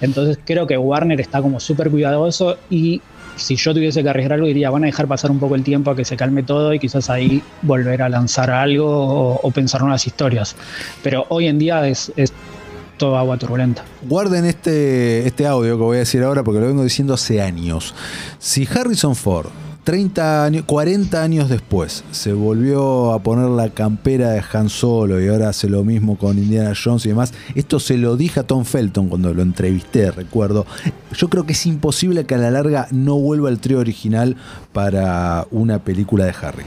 Entonces 0.00 0.38
creo 0.44 0.66
que 0.66 0.76
Warner 0.78 1.20
está 1.20 1.42
como 1.42 1.60
súper 1.60 1.90
cuidadoso 1.90 2.56
y 2.70 3.00
si 3.38 3.56
yo 3.56 3.72
tuviese 3.72 4.02
que 4.02 4.08
arriesgar 4.08 4.34
algo 4.34 4.46
diría, 4.46 4.70
van 4.70 4.84
a 4.84 4.86
dejar 4.86 5.06
pasar 5.06 5.30
un 5.30 5.38
poco 5.38 5.54
el 5.54 5.62
tiempo 5.62 5.90
a 5.90 5.96
que 5.96 6.04
se 6.04 6.16
calme 6.16 6.42
todo 6.42 6.74
y 6.74 6.78
quizás 6.78 7.08
ahí 7.10 7.42
volver 7.62 8.02
a 8.02 8.08
lanzar 8.08 8.50
algo 8.50 8.86
o, 8.86 9.40
o 9.42 9.50
pensar 9.50 9.80
nuevas 9.80 10.06
historias. 10.06 10.56
Pero 11.02 11.26
hoy 11.28 11.46
en 11.46 11.58
día 11.58 11.86
es, 11.88 12.12
es 12.16 12.32
todo 12.98 13.16
agua 13.16 13.38
turbulenta. 13.38 13.84
Guarden 14.02 14.44
este, 14.44 15.26
este 15.26 15.46
audio 15.46 15.76
que 15.78 15.82
voy 15.82 15.96
a 15.96 16.00
decir 16.00 16.22
ahora 16.22 16.42
porque 16.42 16.60
lo 16.60 16.66
vengo 16.66 16.82
diciendo 16.82 17.14
hace 17.14 17.40
años. 17.40 17.94
Si 18.38 18.66
Harrison 18.66 19.16
Ford, 19.16 19.48
30 19.88 20.44
años, 20.44 20.64
40 20.66 21.22
años 21.22 21.48
después, 21.48 22.04
se 22.10 22.34
volvió 22.34 23.14
a 23.14 23.22
poner 23.22 23.48
la 23.48 23.70
campera 23.70 24.32
de 24.32 24.42
Han 24.52 24.68
Solo 24.68 25.18
y 25.18 25.28
ahora 25.28 25.48
hace 25.48 25.66
lo 25.66 25.82
mismo 25.82 26.18
con 26.18 26.36
Indiana 26.36 26.74
Jones 26.76 27.06
y 27.06 27.08
demás, 27.08 27.32
esto 27.54 27.80
se 27.80 27.96
lo 27.96 28.18
dije 28.18 28.40
a 28.40 28.42
Tom 28.42 28.66
Felton 28.66 29.08
cuando 29.08 29.32
lo 29.32 29.40
entrevisté, 29.40 30.10
recuerdo. 30.10 30.66
Yo 31.16 31.30
creo 31.30 31.46
que 31.46 31.54
es 31.54 31.64
imposible 31.64 32.26
que 32.26 32.34
a 32.34 32.38
la 32.38 32.50
larga 32.50 32.86
no 32.90 33.14
vuelva 33.18 33.48
el 33.48 33.60
trío 33.60 33.78
original 33.78 34.36
para 34.74 35.46
una 35.50 35.78
película 35.78 36.26
de 36.26 36.34
Harry. 36.38 36.64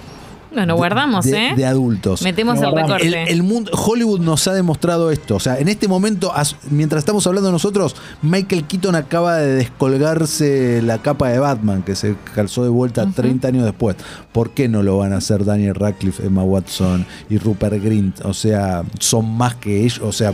Nos 0.54 0.68
lo 0.68 0.76
guardamos, 0.76 1.24
de, 1.26 1.48
¿eh? 1.50 1.56
de 1.56 1.66
adultos. 1.66 2.22
Metemos 2.24 2.56
el 2.62 2.70
guardamos. 2.72 3.00
recorte. 3.02 3.24
El, 3.24 3.30
el 3.30 3.44
mundo, 3.44 3.72
Hollywood 3.74 4.20
nos 4.20 4.46
ha 4.48 4.54
demostrado 4.54 5.10
esto. 5.10 5.36
O 5.36 5.40
sea, 5.40 5.58
en 5.58 5.70
este 5.70 5.88
momento, 5.88 6.34
as- 6.36 6.58
mientras 6.70 7.00
estamos 7.00 7.26
hablando 7.26 7.52
nosotros, 7.52 7.96
Michael 8.22 8.66
Keaton 8.66 8.96
acaba 8.96 9.38
de 9.38 9.56
descolgarse 9.56 10.82
la 10.82 10.98
capa 11.02 11.30
de 11.30 11.40
Batman, 11.40 11.84
que 11.84 11.96
se 11.96 12.16
calzó 12.36 12.64
de 12.64 12.70
vuelta 12.70 13.06
30 13.10 13.48
años 13.48 13.64
después. 13.64 13.96
¿Por 14.32 14.52
qué 14.52 14.68
no 14.68 14.84
lo 14.84 14.98
van 14.98 15.14
a 15.14 15.18
hacer 15.18 15.46
Daniel 15.46 15.76
Radcliffe, 15.76 16.26
Emma 16.26 16.44
Watson 16.44 17.06
y 17.30 17.38
Rupert 17.38 17.82
Grint? 17.82 18.20
O 18.26 18.34
sea, 18.34 18.84
son 19.00 19.30
más 19.38 19.56
que 19.56 19.82
ellos. 19.86 20.02
O 20.04 20.12
sea, 20.12 20.34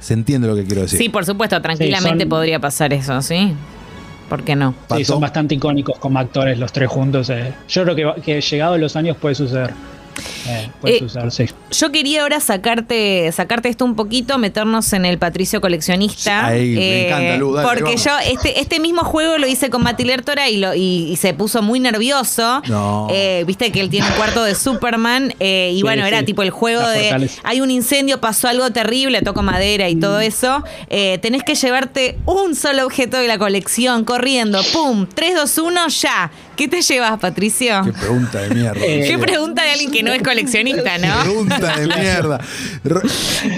se 0.00 0.14
entiende 0.14 0.46
lo 0.46 0.54
que 0.54 0.64
quiero 0.64 0.82
decir. 0.82 0.98
Sí, 0.98 1.08
por 1.08 1.24
supuesto, 1.24 1.60
tranquilamente 1.60 2.24
son- 2.24 2.28
podría 2.28 2.60
pasar 2.60 2.92
eso, 2.92 3.20
¿sí? 3.22 3.52
¿Por 4.34 4.42
qué 4.42 4.56
no? 4.56 4.74
Sí, 4.96 5.04
son 5.04 5.20
bastante 5.20 5.54
icónicos 5.54 5.96
como 6.00 6.18
actores 6.18 6.58
los 6.58 6.72
tres 6.72 6.88
juntos. 6.88 7.30
eh. 7.30 7.52
Yo 7.68 7.84
creo 7.84 7.94
que, 7.94 8.04
va- 8.04 8.14
que 8.16 8.40
llegados 8.40 8.80
los 8.80 8.96
años 8.96 9.16
puede 9.16 9.36
suceder. 9.36 9.70
Eh, 10.46 10.70
puede 10.80 10.96
Eh, 10.98 11.30
sí. 11.30 11.46
Yo 11.70 11.90
quería 11.92 12.22
ahora 12.22 12.40
sacarte, 12.40 13.30
sacarte 13.32 13.68
esto 13.68 13.84
un 13.84 13.96
poquito, 13.96 14.38
meternos 14.38 14.92
en 14.92 15.04
el 15.04 15.18
Patricio 15.18 15.60
coleccionista. 15.60 16.48
Sí, 16.48 16.54
ahí, 16.54 16.74
me 16.76 17.06
encanta, 17.08 17.36
Lu, 17.36 17.54
dale, 17.54 17.68
porque 17.68 17.82
vamos. 17.84 18.04
yo 18.04 18.10
este, 18.32 18.60
este 18.60 18.80
mismo 18.80 19.02
juego 19.04 19.38
lo 19.38 19.46
hice 19.46 19.70
con 19.70 19.82
Mati 19.82 20.04
Lertora 20.04 20.48
y, 20.48 20.58
lo, 20.58 20.74
y, 20.74 21.10
y 21.10 21.16
se 21.16 21.34
puso 21.34 21.62
muy 21.62 21.80
nervioso. 21.80 22.62
No. 22.68 23.08
Eh, 23.10 23.44
Viste 23.46 23.70
que 23.72 23.80
él 23.80 23.90
tiene 23.90 24.06
un 24.06 24.12
cuarto 24.14 24.42
de 24.44 24.54
Superman. 24.54 25.34
eh, 25.40 25.70
y 25.72 25.76
Sí, 25.76 25.82
bueno, 25.82 26.04
era 26.06 26.20
sí. 26.20 26.24
tipo 26.26 26.42
el 26.42 26.50
juego 26.50 26.86
de 26.88 27.28
hay 27.42 27.60
un 27.60 27.70
incendio, 27.70 28.20
pasó 28.20 28.48
algo 28.48 28.70
terrible, 28.70 29.20
toco 29.22 29.42
madera 29.42 29.88
y 29.88 29.96
Mm. 29.96 30.00
todo 30.00 30.20
eso. 30.20 30.62
eh, 30.90 31.18
tenés 31.18 31.42
que 31.44 31.54
llevarte 31.54 32.16
un 32.26 32.54
solo 32.54 32.84
objeto 32.86 33.16
de 33.18 33.26
la 33.28 33.38
colección, 33.38 34.04
corriendo, 34.04 34.60
¡pum! 34.72 35.06
3, 35.14 35.34
2, 35.34 35.58
1, 35.58 35.88
ya. 35.88 36.30
¿Qué 36.56 36.68
te 36.68 36.80
llevas, 36.82 37.18
Patricio? 37.18 37.82
Qué 37.84 37.92
pregunta 37.92 38.40
de 38.40 38.54
mierda. 38.54 38.80
Eh, 38.84 39.04
Qué 39.08 39.18
pregunta 39.18 39.62
de 39.62 39.70
alguien 39.70 39.90
que 39.90 40.02
no 40.02 40.12
es 40.12 40.22
coleccionista, 40.22 40.98
¿no? 40.98 41.20
Pregunta 41.22 41.76
de 41.76 41.86
mierda. 42.00 42.40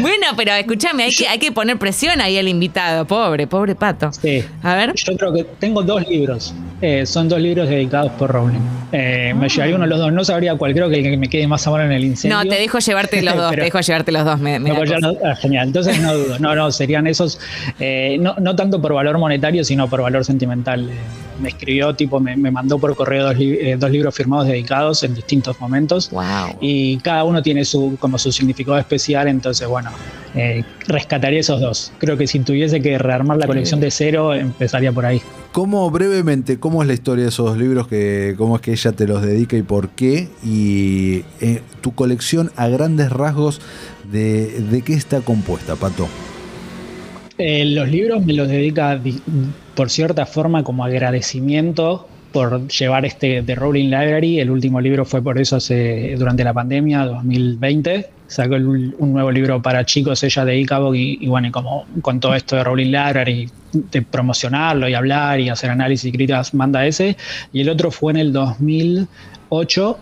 Bueno, 0.01 0.27
pero 0.37 0.53
escúchame, 0.53 1.05
hay 1.05 1.15
que, 1.15 1.27
hay 1.29 1.39
que 1.39 1.53
poner 1.53 1.79
presión 1.79 2.21
ahí 2.21 2.39
al 2.39 2.49
invitado. 2.49 3.05
Pobre, 3.07 3.47
pobre 3.47 3.75
pato. 3.75 4.11
Sí. 4.13 4.45
A 4.63 4.75
ver. 4.75 4.93
Yo 4.95 5.17
creo 5.17 5.33
que 5.33 5.45
tengo 5.59 5.83
dos 5.83 6.07
libros. 6.09 6.55
eh, 6.81 7.05
son 7.07 7.29
dos 7.29 7.41
libros 7.41 7.69
dedicados 7.69 8.13
por 8.13 8.31
Rowling. 8.31 8.61
Eh, 8.93 9.35
Me 9.37 9.49
llevaría 9.49 9.75
uno 9.75 9.85
de 9.85 9.91
los 9.91 9.99
dos, 9.99 10.13
no 10.13 10.25
sabría 10.25 10.55
cuál, 10.57 10.73
creo 10.73 10.89
que 10.89 10.97
el 10.97 11.03
que 11.03 11.17
me 11.17 11.29
quede 11.29 11.47
más 11.47 11.67
amor 11.67 11.81
en 11.81 11.93
el 11.93 12.05
incendio. 12.05 12.37
No, 12.43 12.49
te 12.49 12.57
dejo 12.57 12.79
llevarte 12.79 13.23
los 13.23 13.35
dos, 13.37 13.47
Pero- 13.51 13.61
te 13.63 13.65
dejo 13.67 13.81
llevarte 13.81 14.13
los 14.13 14.25
dos. 14.25 14.39
Me, 14.41 14.59
me 14.59 14.69
No, 14.71 14.75
da 14.77 14.85
ya 14.85 14.95
cosa. 14.97 15.07
no- 15.09 15.19
ah, 15.25 15.35
genial, 15.37 15.67
entonces 15.69 15.99
no 16.01 16.15
dudo. 16.15 16.39
No, 16.39 16.55
no, 16.55 16.71
serían 16.71 17.07
esos, 17.07 17.39
eh, 17.81 18.17
no, 18.21 18.35
no 18.39 18.55
tanto 18.57 18.81
por 18.81 18.93
valor 18.95 19.19
monetario, 19.19 19.65
sino 19.65 19.89
por 19.89 20.03
valor 20.03 20.25
sentimental. 20.25 20.91
Me 21.41 21.49
escribió, 21.49 21.95
tipo, 21.95 22.19
me, 22.21 22.37
me 22.37 22.51
mandó 22.51 22.79
por 22.79 22.95
correo 22.97 23.25
dos, 23.27 23.37
li- 23.37 23.59
eh, 23.61 23.77
dos 23.79 23.91
libros 23.91 24.15
firmados 24.15 24.47
dedicados 24.47 25.03
en 25.03 25.15
distintos 25.15 25.61
momentos. 25.61 26.11
Wow. 26.11 26.57
Y 26.61 26.97
cada 26.99 27.25
uno 27.25 27.43
tiene 27.43 27.65
su, 27.65 27.97
como 28.01 28.19
su 28.19 28.33
significado 28.33 28.79
especial, 28.79 29.29
entonces, 29.29 29.67
bueno, 29.69 29.91
eh, 30.35 30.65
rescataría 30.89 31.41
esos 31.41 31.61
dos. 31.61 31.93
Creo 31.99 32.17
que 32.17 32.27
si 32.27 32.41
tuviese 32.41 32.81
que 32.81 32.99
rearmar 32.99 33.37
la 33.37 33.47
colección 33.47 33.81
de 33.81 33.91
cero, 33.91 34.35
empezaría 34.35 34.93
por 34.93 35.05
ahí. 35.07 35.21
¿Cómo, 35.53 35.91
brevemente, 35.91 36.59
cómo 36.61 36.83
es 36.83 36.89
la 36.89 36.95
historia 36.95 37.25
de 37.25 37.31
esos 37.31 37.47
dos 37.47 37.57
libros? 37.59 37.89
Que, 37.89 38.35
¿Cómo 38.37 38.57
es 38.57 38.63
que 38.63 38.73
ella 38.73 38.93
te 38.93 39.07
los 39.07 39.23
dedica 39.23 39.57
y 39.57 39.63
por 39.63 39.89
qué? 39.91 40.29
Y 40.45 41.25
eh, 41.41 41.63
tu 41.81 41.95
colección 41.95 42.51
a 42.57 42.69
grandes 42.69 43.11
rasgos, 43.11 43.61
de, 44.11 44.61
¿de 44.71 44.83
qué 44.83 44.93
está 44.95 45.21
compuesta, 45.23 45.75
Pato? 45.77 46.07
Eh, 47.39 47.65
los 47.67 47.89
libros 47.89 48.25
me 48.25 48.33
los 48.33 48.49
dedica 48.49 48.97
di- 48.97 49.21
por 49.75 49.91
cierta 49.91 50.25
forma 50.25 50.63
como 50.63 50.85
agradecimiento 50.85 52.09
por 52.33 52.67
llevar 52.69 53.05
este 53.05 53.43
The 53.43 53.55
Rowling 53.55 53.87
Library. 53.91 54.41
El 54.41 54.51
último 54.51 54.81
libro 54.81 55.05
fue 55.05 55.23
por 55.23 55.39
eso 55.39 55.57
hace, 55.57 56.15
durante 56.19 56.45
la 56.45 56.55
pandemia 56.55 57.05
2020. 57.05 58.07
Sacó 58.27 58.57
el- 58.57 58.95
un 58.99 59.13
nuevo 59.13 59.31
libro 59.31 59.61
para 59.63 59.85
chicos, 59.85 60.23
ella 60.23 60.45
de 60.45 60.59
Icabog, 60.59 60.95
y, 60.97 61.27
bueno, 61.27 61.49
y 61.49 61.51
como 61.51 61.87
con 62.03 62.21
todo 62.21 62.35
esto 62.35 62.57
de 62.57 62.65
Rowling 62.65 62.87
Library, 62.87 63.49
de 63.73 64.03
promocionarlo 64.03 64.89
y 64.89 64.95
hablar 64.95 65.39
y 65.41 65.49
hacer 65.51 65.71
análisis 65.71 66.07
y 66.07 66.13
críticas, 66.13 66.55
manda 66.55 66.87
ese. 66.87 67.17
Y 67.53 67.61
el 67.61 67.69
otro 67.69 67.91
fue 67.91 68.13
en 68.13 68.19
el 68.19 68.33
2008. 68.33 69.99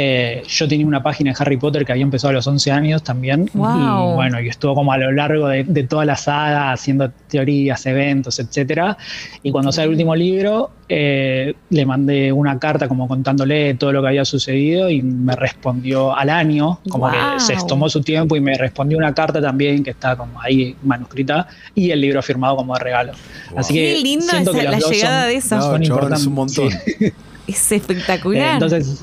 Eh, 0.00 0.44
yo 0.46 0.68
tenía 0.68 0.86
una 0.86 1.02
página 1.02 1.32
de 1.32 1.36
Harry 1.40 1.56
Potter 1.56 1.84
que 1.84 1.90
había 1.90 2.04
empezado 2.04 2.28
a 2.30 2.34
los 2.34 2.46
11 2.46 2.70
años 2.70 3.02
también. 3.02 3.50
Wow. 3.52 4.12
Y 4.12 4.14
bueno, 4.14 4.40
y 4.40 4.48
estuvo 4.48 4.76
como 4.76 4.92
a 4.92 4.98
lo 4.98 5.10
largo 5.10 5.48
de, 5.48 5.64
de 5.64 5.82
toda 5.82 6.04
la 6.04 6.14
saga 6.14 6.70
haciendo 6.70 7.10
teorías, 7.28 7.84
eventos, 7.84 8.38
etcétera. 8.38 8.96
Y 9.42 9.50
cuando 9.50 9.72
sale 9.72 9.86
el 9.86 9.90
último 9.90 10.14
libro, 10.14 10.70
eh, 10.88 11.52
le 11.70 11.84
mandé 11.84 12.30
una 12.32 12.60
carta 12.60 12.86
como 12.86 13.08
contándole 13.08 13.74
todo 13.74 13.90
lo 13.90 14.00
que 14.02 14.06
había 14.08 14.24
sucedido 14.24 14.88
y 14.88 15.02
me 15.02 15.34
respondió 15.34 16.14
al 16.16 16.30
año, 16.30 16.78
como 16.88 17.08
Wow. 17.08 17.12
que 17.34 17.40
se 17.40 17.56
tomó 17.66 17.88
su 17.88 18.00
tiempo 18.02 18.36
y 18.36 18.40
me 18.40 18.56
respondió 18.56 18.96
una 18.98 19.12
carta 19.12 19.40
también 19.40 19.82
que 19.82 19.90
está 19.90 20.14
como 20.16 20.40
ahí 20.40 20.76
manuscrita 20.84 21.48
y 21.74 21.90
el 21.90 22.00
libro 22.00 22.22
firmado 22.22 22.54
como 22.54 22.74
de 22.74 22.80
regalo. 22.84 23.12
Así 23.56 23.74
que 23.74 23.94
Qué 23.94 24.00
linda 24.00 24.26
siento 24.30 24.50
esa- 24.52 24.58
que 24.60 24.64
los 24.66 24.72
la 24.74 24.78
dos 24.78 24.90
llegada 24.92 25.20
son- 25.22 25.28
de 25.30 25.34
eso. 25.36 25.56
No, 25.56 25.62
son 25.62 26.12
es 26.12 26.26
un 26.26 26.34
montón. 26.34 26.70
Sí. 26.70 27.12
Es 27.48 27.72
Eh, 27.72 27.76
espectacular. 27.76 28.52
Entonces, 28.54 29.02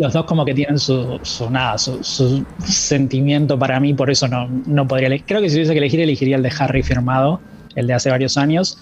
los 0.00 0.12
dos 0.12 0.24
como 0.24 0.44
que 0.44 0.54
tienen 0.54 0.78
su, 0.78 1.18
su 1.22 1.50
nada, 1.50 1.78
su, 1.78 2.02
su 2.02 2.44
sentimiento 2.64 3.58
para 3.58 3.78
mí, 3.80 3.94
por 3.94 4.10
eso 4.10 4.26
no, 4.28 4.48
no 4.66 4.86
podría 4.88 5.08
elegir. 5.08 5.26
Creo 5.26 5.40
que 5.40 5.48
si 5.48 5.56
tuviese 5.56 5.72
que 5.72 5.78
elegir, 5.78 6.00
elegiría 6.00 6.36
el 6.36 6.42
de 6.42 6.52
Harry 6.58 6.82
firmado, 6.82 7.40
el 7.74 7.86
de 7.86 7.94
hace 7.94 8.10
varios 8.10 8.36
años, 8.36 8.78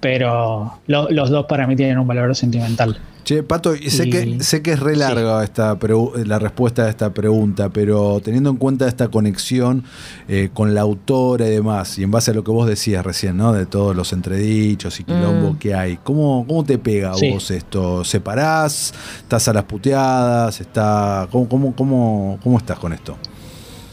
pero 0.00 0.80
lo- 0.86 1.10
los 1.10 1.30
dos 1.30 1.46
para 1.46 1.66
mí 1.66 1.76
tienen 1.76 1.98
un 1.98 2.06
valor 2.06 2.34
sentimental. 2.34 2.98
Che, 3.26 3.42
Pato, 3.42 3.74
y 3.74 3.90
sé, 3.90 4.06
Y- 4.06 4.10
que, 4.10 4.44
sé 4.44 4.62
que 4.62 4.70
es 4.70 4.78
re 4.78 4.94
larga 4.94 5.42
esta 5.42 5.76
la 6.24 6.38
respuesta 6.38 6.84
a 6.84 6.88
esta 6.88 7.12
pregunta, 7.12 7.70
pero 7.70 8.20
teniendo 8.22 8.50
en 8.50 8.56
cuenta 8.56 8.86
esta 8.86 9.08
conexión 9.08 9.82
eh, 10.28 10.50
con 10.54 10.76
la 10.76 10.82
autora 10.82 11.48
y 11.48 11.50
demás, 11.50 11.98
y 11.98 12.04
en 12.04 12.12
base 12.12 12.30
a 12.30 12.34
lo 12.34 12.44
que 12.44 12.52
vos 12.52 12.68
decías 12.68 13.04
recién, 13.04 13.36
¿no? 13.36 13.52
De 13.52 13.66
todos 13.66 13.96
los 13.96 14.12
entredichos 14.12 15.00
y 15.00 15.02
quilombo 15.04 15.54
Mm. 15.54 15.58
que 15.58 15.74
hay, 15.74 15.96
¿cómo, 16.04 16.44
¿cómo 16.46 16.62
te 16.64 16.78
pega 16.78 17.10
a 17.10 17.14
Sí. 17.14 17.28
vos 17.32 17.50
esto? 17.50 18.04
¿Separás? 18.04 18.94
¿Estás 19.22 19.48
a 19.48 19.52
las 19.52 19.64
puteadas? 19.64 20.60
Está, 20.60 21.26
¿cómo, 21.32 21.48
cómo, 21.48 21.74
cómo, 21.74 22.38
¿Cómo 22.44 22.58
estás 22.58 22.78
con 22.78 22.92
esto? 22.92 23.16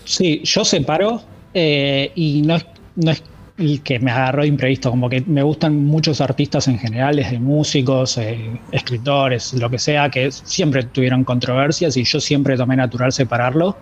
Sí, 0.06 0.42
yo 0.44 0.64
separo 0.64 1.24
eh, 1.56 2.12
y 2.14 2.44
no 2.44 2.56
es, 2.58 2.66
no 2.96 3.10
es 3.10 3.24
el 3.58 3.82
que 3.84 4.00
me 4.00 4.12
agarró 4.12 4.42
de 4.42 4.48
imprevisto, 4.48 4.90
como 4.90 5.10
que 5.10 5.22
me 5.28 5.44
gustan 5.44 5.86
muchos 5.86 6.22
artistas 6.22 6.68
en 6.68 6.80
general, 6.80 7.16
desde 7.18 7.40
músicos, 7.40 8.18
eh, 8.18 8.50
escritores, 8.72 9.54
lo 9.54 9.70
que 9.70 9.78
sea, 9.80 10.10
que 10.10 10.32
siempre 10.32 10.84
tuvieron 10.84 11.24
controversias 11.24 11.96
y 11.98 12.04
yo 12.04 12.20
siempre 12.20 12.58
tomé 12.58 12.76
natural 12.76 13.12
separarlo. 13.12 13.78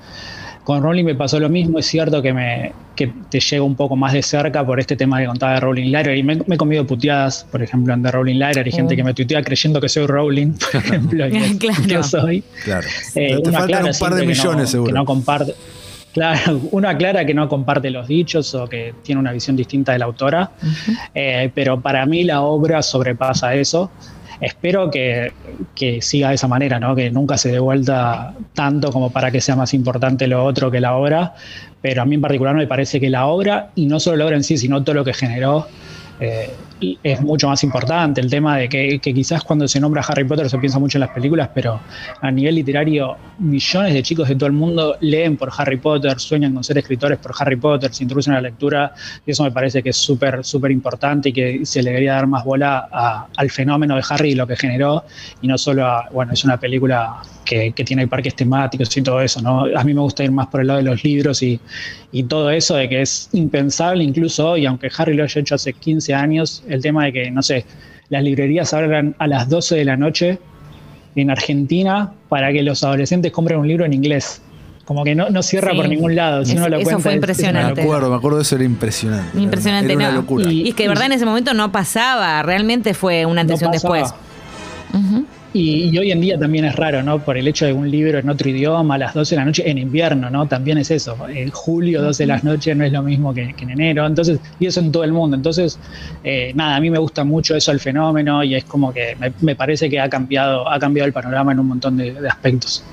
Con 0.64 0.84
Rowling 0.84 1.06
me 1.06 1.16
pasó 1.16 1.40
lo 1.40 1.50
mismo, 1.50 1.80
es 1.80 1.88
cierto 1.88 2.22
que, 2.22 2.34
me, 2.34 2.72
que 2.96 3.12
te 3.32 3.40
llega 3.40 3.64
un 3.64 3.76
poco 3.76 3.96
más 3.96 4.14
de 4.14 4.22
cerca 4.22 4.64
por 4.64 4.80
este 4.80 4.96
tema 4.96 5.20
que 5.20 5.26
contaba 5.26 5.54
de 5.56 5.60
Rowling 5.60 5.86
Library. 5.86 6.20
Y 6.20 6.24
me, 6.24 6.36
me 6.46 6.54
he 6.54 6.58
comido 6.58 6.86
puteadas, 6.86 7.48
por 7.52 7.64
ejemplo, 7.64 7.92
en 7.96 8.04
The 8.04 8.12
Rowling 8.12 8.36
Library, 8.38 8.72
gente 8.72 8.94
Mm. 8.94 8.98
que 8.98 9.04
me 9.04 9.14
tuitea 9.16 9.42
creyendo 9.42 9.82
que 9.82 9.90
soy 9.90 10.06
Rowling, 10.06 10.54
por 10.54 10.76
ejemplo, 10.84 11.28
y 11.28 11.32
que, 11.32 11.58
Claro. 11.58 11.84
que 11.88 12.04
soy. 12.04 12.44
Claro. 12.64 12.88
Eh, 13.16 13.40
te 13.44 13.52
faltan 13.52 13.86
un 13.86 13.92
par 14.00 14.14
de 14.14 14.22
no- 14.22 14.28
millones, 14.28 14.70
seguro. 14.70 14.90
Que 14.92 14.94
no 15.00 15.06
comparte. 15.06 15.56
Claro, 16.14 16.62
uno 16.72 16.90
aclara 16.90 17.26
que 17.26 17.34
no 17.34 17.48
comparte 17.48 17.90
los 17.90 18.08
dichos 18.08 18.54
o 18.56 18.68
que 18.68 18.94
tiene 19.04 19.20
una 19.20 19.32
visión 19.32 19.56
distinta 19.56 19.94
de 19.94 20.00
la 20.00 20.06
autora, 20.06 20.52
eh, 21.14 21.52
pero 21.54 21.80
para 21.82 22.06
mí 22.06 22.24
la 22.24 22.42
obra 22.42 22.82
sobrepasa 22.82 23.56
eso. 23.56 23.92
Espero 24.40 24.90
que, 24.90 25.32
que 25.76 26.02
siga 26.02 26.30
de 26.30 26.36
esa 26.36 26.48
manera, 26.48 26.80
¿no? 26.80 26.96
que 26.96 27.12
nunca 27.12 27.38
se 27.38 27.52
dé 27.52 27.60
vuelta 27.60 28.34
tanto 28.56 28.92
como 28.92 29.12
para 29.12 29.30
que 29.30 29.40
sea 29.40 29.56
más 29.56 29.72
importante 29.76 30.26
lo 30.26 30.44
otro 30.44 30.72
que 30.72 30.80
la 30.80 30.96
obra, 30.96 31.36
pero 31.80 32.02
a 32.02 32.06
mí 32.06 32.16
en 32.16 32.22
particular 32.22 32.56
me 32.56 32.66
parece 32.66 33.00
que 33.00 33.12
la 33.12 33.28
obra, 33.28 33.70
y 33.76 33.86
no 33.86 34.00
solo 34.00 34.18
la 34.18 34.26
obra 34.26 34.38
en 34.38 34.44
sí, 34.44 34.58
sino 34.58 34.84
todo 34.84 34.96
lo 34.96 35.06
que 35.06 35.14
generó, 35.14 35.68
eh, 36.20 36.50
es 37.04 37.22
mucho 37.22 37.48
más 37.48 37.64
importante. 37.64 38.22
El 38.22 38.30
tema 38.30 38.58
de 38.58 38.70
que, 38.70 39.00
quizás 39.00 39.44
cuando 39.44 39.68
se 39.68 39.80
nombra 39.80 40.02
Harry 40.08 40.24
Potter 40.24 40.50
se 40.50 40.58
piensa 40.58 40.80
mucho 40.80 40.98
en 40.98 41.02
las 41.02 41.10
películas, 41.12 41.50
pero 41.54 41.80
a 42.22 42.32
nivel 42.32 42.56
literario, 42.56 43.16
millones 43.40 43.94
de 43.94 44.04
chicos 44.04 44.28
de 44.28 44.36
todo 44.36 44.48
el 44.48 44.54
mundo 44.54 44.98
leen 45.02 45.38
por 45.38 45.52
Harry 45.56 45.78
Potter, 45.78 46.20
sueñan 46.20 46.54
con 46.54 46.64
ser 46.64 46.78
escritores 46.78 47.18
por 47.20 47.34
Harry 47.38 47.56
Potter, 47.56 47.94
se 47.94 48.04
introducen 48.04 48.34
a 48.34 48.38
la 48.38 48.50
lectura, 48.50 48.94
y 49.26 49.32
eso 49.32 49.44
me 49.44 49.52
parece 49.52 49.84
que 49.84 49.90
es 49.90 49.98
súper, 49.98 50.44
súper 50.44 50.72
importante 50.72 51.30
y 51.30 51.34
que 51.34 51.66
se 51.66 51.82
le 51.84 51.90
debería 51.92 52.14
dar 52.14 52.28
más 52.28 52.44
bola 52.44 52.88
al 53.36 53.50
fenómeno 53.52 53.96
de 53.96 54.04
Harry 54.10 54.32
y 54.32 54.36
lo 54.36 54.48
que 54.48 54.56
generó, 54.56 55.04
y 55.42 55.48
no 55.48 55.58
solo 55.58 55.86
a, 55.86 56.10
bueno, 56.12 56.34
es 56.34 56.44
una 56.44 56.60
película 56.60 57.22
que, 57.46 57.72
que 57.74 57.84
tiene 57.84 58.08
parques 58.08 58.36
temáticos 58.36 58.96
y 58.96 59.02
todo 59.02 59.22
eso, 59.22 59.42
¿no? 59.42 59.66
A 59.76 59.84
mí 59.84 59.94
me 59.94 60.02
gusta 60.02 60.24
ir 60.24 60.32
más 60.32 60.48
por 60.48 60.62
el 60.62 60.68
lado 60.68 60.80
de 60.80 60.86
los 60.86 61.04
libros 61.04 61.42
y, 61.44 61.60
y 62.12 62.24
todo 62.24 62.50
eso 62.50 62.76
de 62.76 62.90
que 62.90 63.02
es 63.02 63.30
impensable 63.34 64.04
incluso 64.04 64.52
hoy, 64.52 64.66
aunque 64.66 64.90
Harry 64.98 65.14
lo 65.14 65.24
haya 65.24 65.42
hecho 65.42 65.56
hace 65.56 65.74
15 65.74 66.14
años, 66.14 66.64
el 66.74 66.82
tema 66.82 67.06
de 67.06 67.14
que, 67.14 67.32
no 67.32 67.42
sé, 67.42 67.66
las 68.10 68.24
librerías 68.24 68.74
abran 68.74 69.16
a 69.20 69.28
las 69.28 69.50
12 69.50 69.76
de 69.76 69.86
la 69.86 69.98
noche 69.98 70.40
en 71.16 71.30
Argentina 71.30 72.12
para 72.30 72.52
que 72.52 72.62
los 72.64 72.84
adolescentes 72.84 73.32
compren 73.32 73.60
un 73.60 73.68
libro 73.68 73.86
en 73.86 73.94
inglés. 73.94 74.42
Como 74.86 75.04
que 75.04 75.14
no, 75.16 75.30
no 75.30 75.42
cierra 75.44 75.72
Sí. 75.72 75.78
por 75.78 75.88
ningún 75.88 76.16
lado. 76.16 76.44
Si 76.44 76.52
Es- 76.54 76.58
uno 76.58 76.68
lo 76.68 76.78
eso 76.78 76.84
cuenta, 76.86 76.92
fue 76.92 76.98
es- 76.98 77.00
es 77.00 77.04
una 77.04 77.12
Me 77.12 77.16
impresionante. 77.16 77.70
locura. 77.70 77.84
acuerdo, 77.98 78.10
me 78.10 78.16
acuerdo 78.18 78.38
de 78.38 78.44
eso, 78.44 78.56
era 78.56 78.64
impresionante. 78.66 79.40
Impresionante, 79.40 79.94
Era 79.94 79.96
una 80.00 80.10
¿no? 80.12 80.16
locura. 80.22 80.52
Y- 80.52 80.62
Y 80.64 80.70
es 80.70 80.76
que 80.76 80.84
de 80.84 80.90
verdad 80.90 81.06
en 81.06 81.12
ese 81.14 81.26
momento 81.26 81.54
no 81.54 81.72
pasaba, 81.72 82.42
realmente 82.44 82.94
fue 82.94 83.26
una 83.26 83.44
No 83.44 83.48
atención 83.48 83.72
pasaba. 83.72 83.96
después. 83.98 84.20
Ujú. 84.94 85.26
Y, 85.54 85.90
y 85.90 85.98
hoy 85.98 86.12
en 86.12 86.22
día 86.22 86.40
también 86.40 86.64
es 86.64 86.76
raro, 86.76 87.04
¿no? 87.04 87.20
Por 87.20 87.38
el 87.38 87.48
hecho 87.48 87.66
de 87.66 87.74
un 87.74 87.92
libro 87.92 88.20
en 88.20 88.30
otro 88.30 88.50
idioma 88.50 88.96
a 88.96 88.98
las 88.98 89.14
12 89.14 89.36
de 89.36 89.40
la 89.40 89.46
noche 89.46 89.70
en 89.70 89.78
invierno, 89.78 90.30
¿no? 90.30 90.48
También 90.48 90.78
es 90.78 90.92
eso. 90.92 91.18
En 91.28 91.52
julio, 91.52 92.02
12 92.02 92.24
de 92.24 92.28
la 92.28 92.40
noche 92.40 92.74
no 92.74 92.86
es 92.86 92.94
lo 92.94 93.04
mismo 93.04 93.34
que, 93.34 93.54
que 93.54 93.66
en 93.66 93.72
enero. 93.72 94.06
Entonces, 94.06 94.40
y 94.60 94.68
eso 94.68 94.80
en 94.80 94.92
todo 94.92 95.04
el 95.04 95.12
mundo. 95.12 95.36
Entonces, 95.36 95.78
eh, 96.24 96.54
nada, 96.56 96.78
a 96.78 96.80
mí 96.80 96.90
me 96.90 97.00
gusta 97.00 97.26
mucho 97.26 97.56
eso, 97.56 97.72
el 97.74 97.82
fenómeno, 97.82 98.44
y 98.44 98.56
es 98.56 98.64
como 98.64 98.94
que 98.94 99.16
me, 99.20 99.34
me 99.42 99.56
parece 99.56 99.90
que 99.90 100.00
ha 100.00 100.10
cambiado, 100.10 100.70
ha 100.70 100.80
cambiado 100.80 101.08
el 101.08 101.14
panorama 101.14 101.52
en 101.52 101.60
un 101.60 101.68
montón 101.68 101.98
de, 101.98 102.14
de 102.14 102.28
aspectos. 102.30 102.86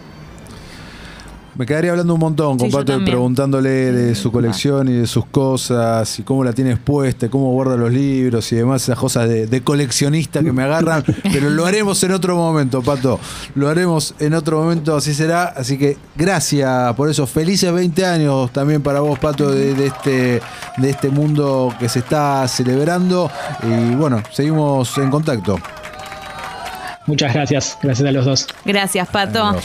Me 1.59 1.66
quedaría 1.66 1.90
hablando 1.90 2.14
un 2.14 2.21
montón 2.21 2.57
con 2.57 2.71
Sí, 2.71 2.77
Pato 2.77 3.05
preguntándole 3.05 3.68
de 3.68 4.14
su 4.14 4.31
colección 4.31 4.88
y 4.88 4.92
de 4.92 5.09
sus 5.09 5.27
cosas 5.27 6.16
y 6.21 6.23
cómo 6.23 6.44
la 6.44 6.53
tiene 6.53 6.71
expuesta, 6.71 7.27
y 7.27 7.29
cómo 7.31 7.51
guarda 7.51 7.77
los 7.77 7.90
libros 7.90 8.53
y 8.53 8.57
demás, 8.57 8.85
esas 8.85 8.97
cosas 8.97 9.29
de, 9.29 9.49
de 9.49 9.61
coleccionista 9.62 10.40
que 10.40 10.53
me 10.53 10.62
agarran. 10.62 11.03
pero 11.33 11.51
lo 11.51 11.66
haremos 11.66 12.01
en 12.05 12.12
otro 12.12 12.37
momento, 12.37 12.81
Pato. 12.81 13.18
Lo 13.57 13.68
haremos 13.68 14.14
en 14.21 14.35
otro 14.35 14.62
momento, 14.62 14.94
así 14.94 15.12
será. 15.12 15.47
Así 15.47 15.77
que 15.77 15.97
gracias 16.14 16.94
por 16.94 17.11
eso. 17.11 17.27
Felices 17.27 17.73
20 17.73 18.07
años 18.07 18.53
también 18.53 18.81
para 18.81 19.01
vos, 19.01 19.18
Pato, 19.18 19.51
de, 19.51 19.75
de 19.75 19.87
este, 19.88 20.40
de 20.77 20.90
este 20.90 21.09
mundo 21.09 21.75
que 21.81 21.88
se 21.88 21.99
está 21.99 22.47
celebrando. 22.47 23.29
Y 23.64 23.97
bueno, 23.97 24.23
seguimos 24.31 24.97
en 24.99 25.11
contacto. 25.11 25.59
Muchas 27.09 27.33
gracias. 27.33 27.79
Gracias 27.83 28.07
a 28.07 28.12
los 28.12 28.25
dos. 28.27 28.47
Gracias, 28.66 29.09
Pato. 29.09 29.42
Adiós. 29.42 29.64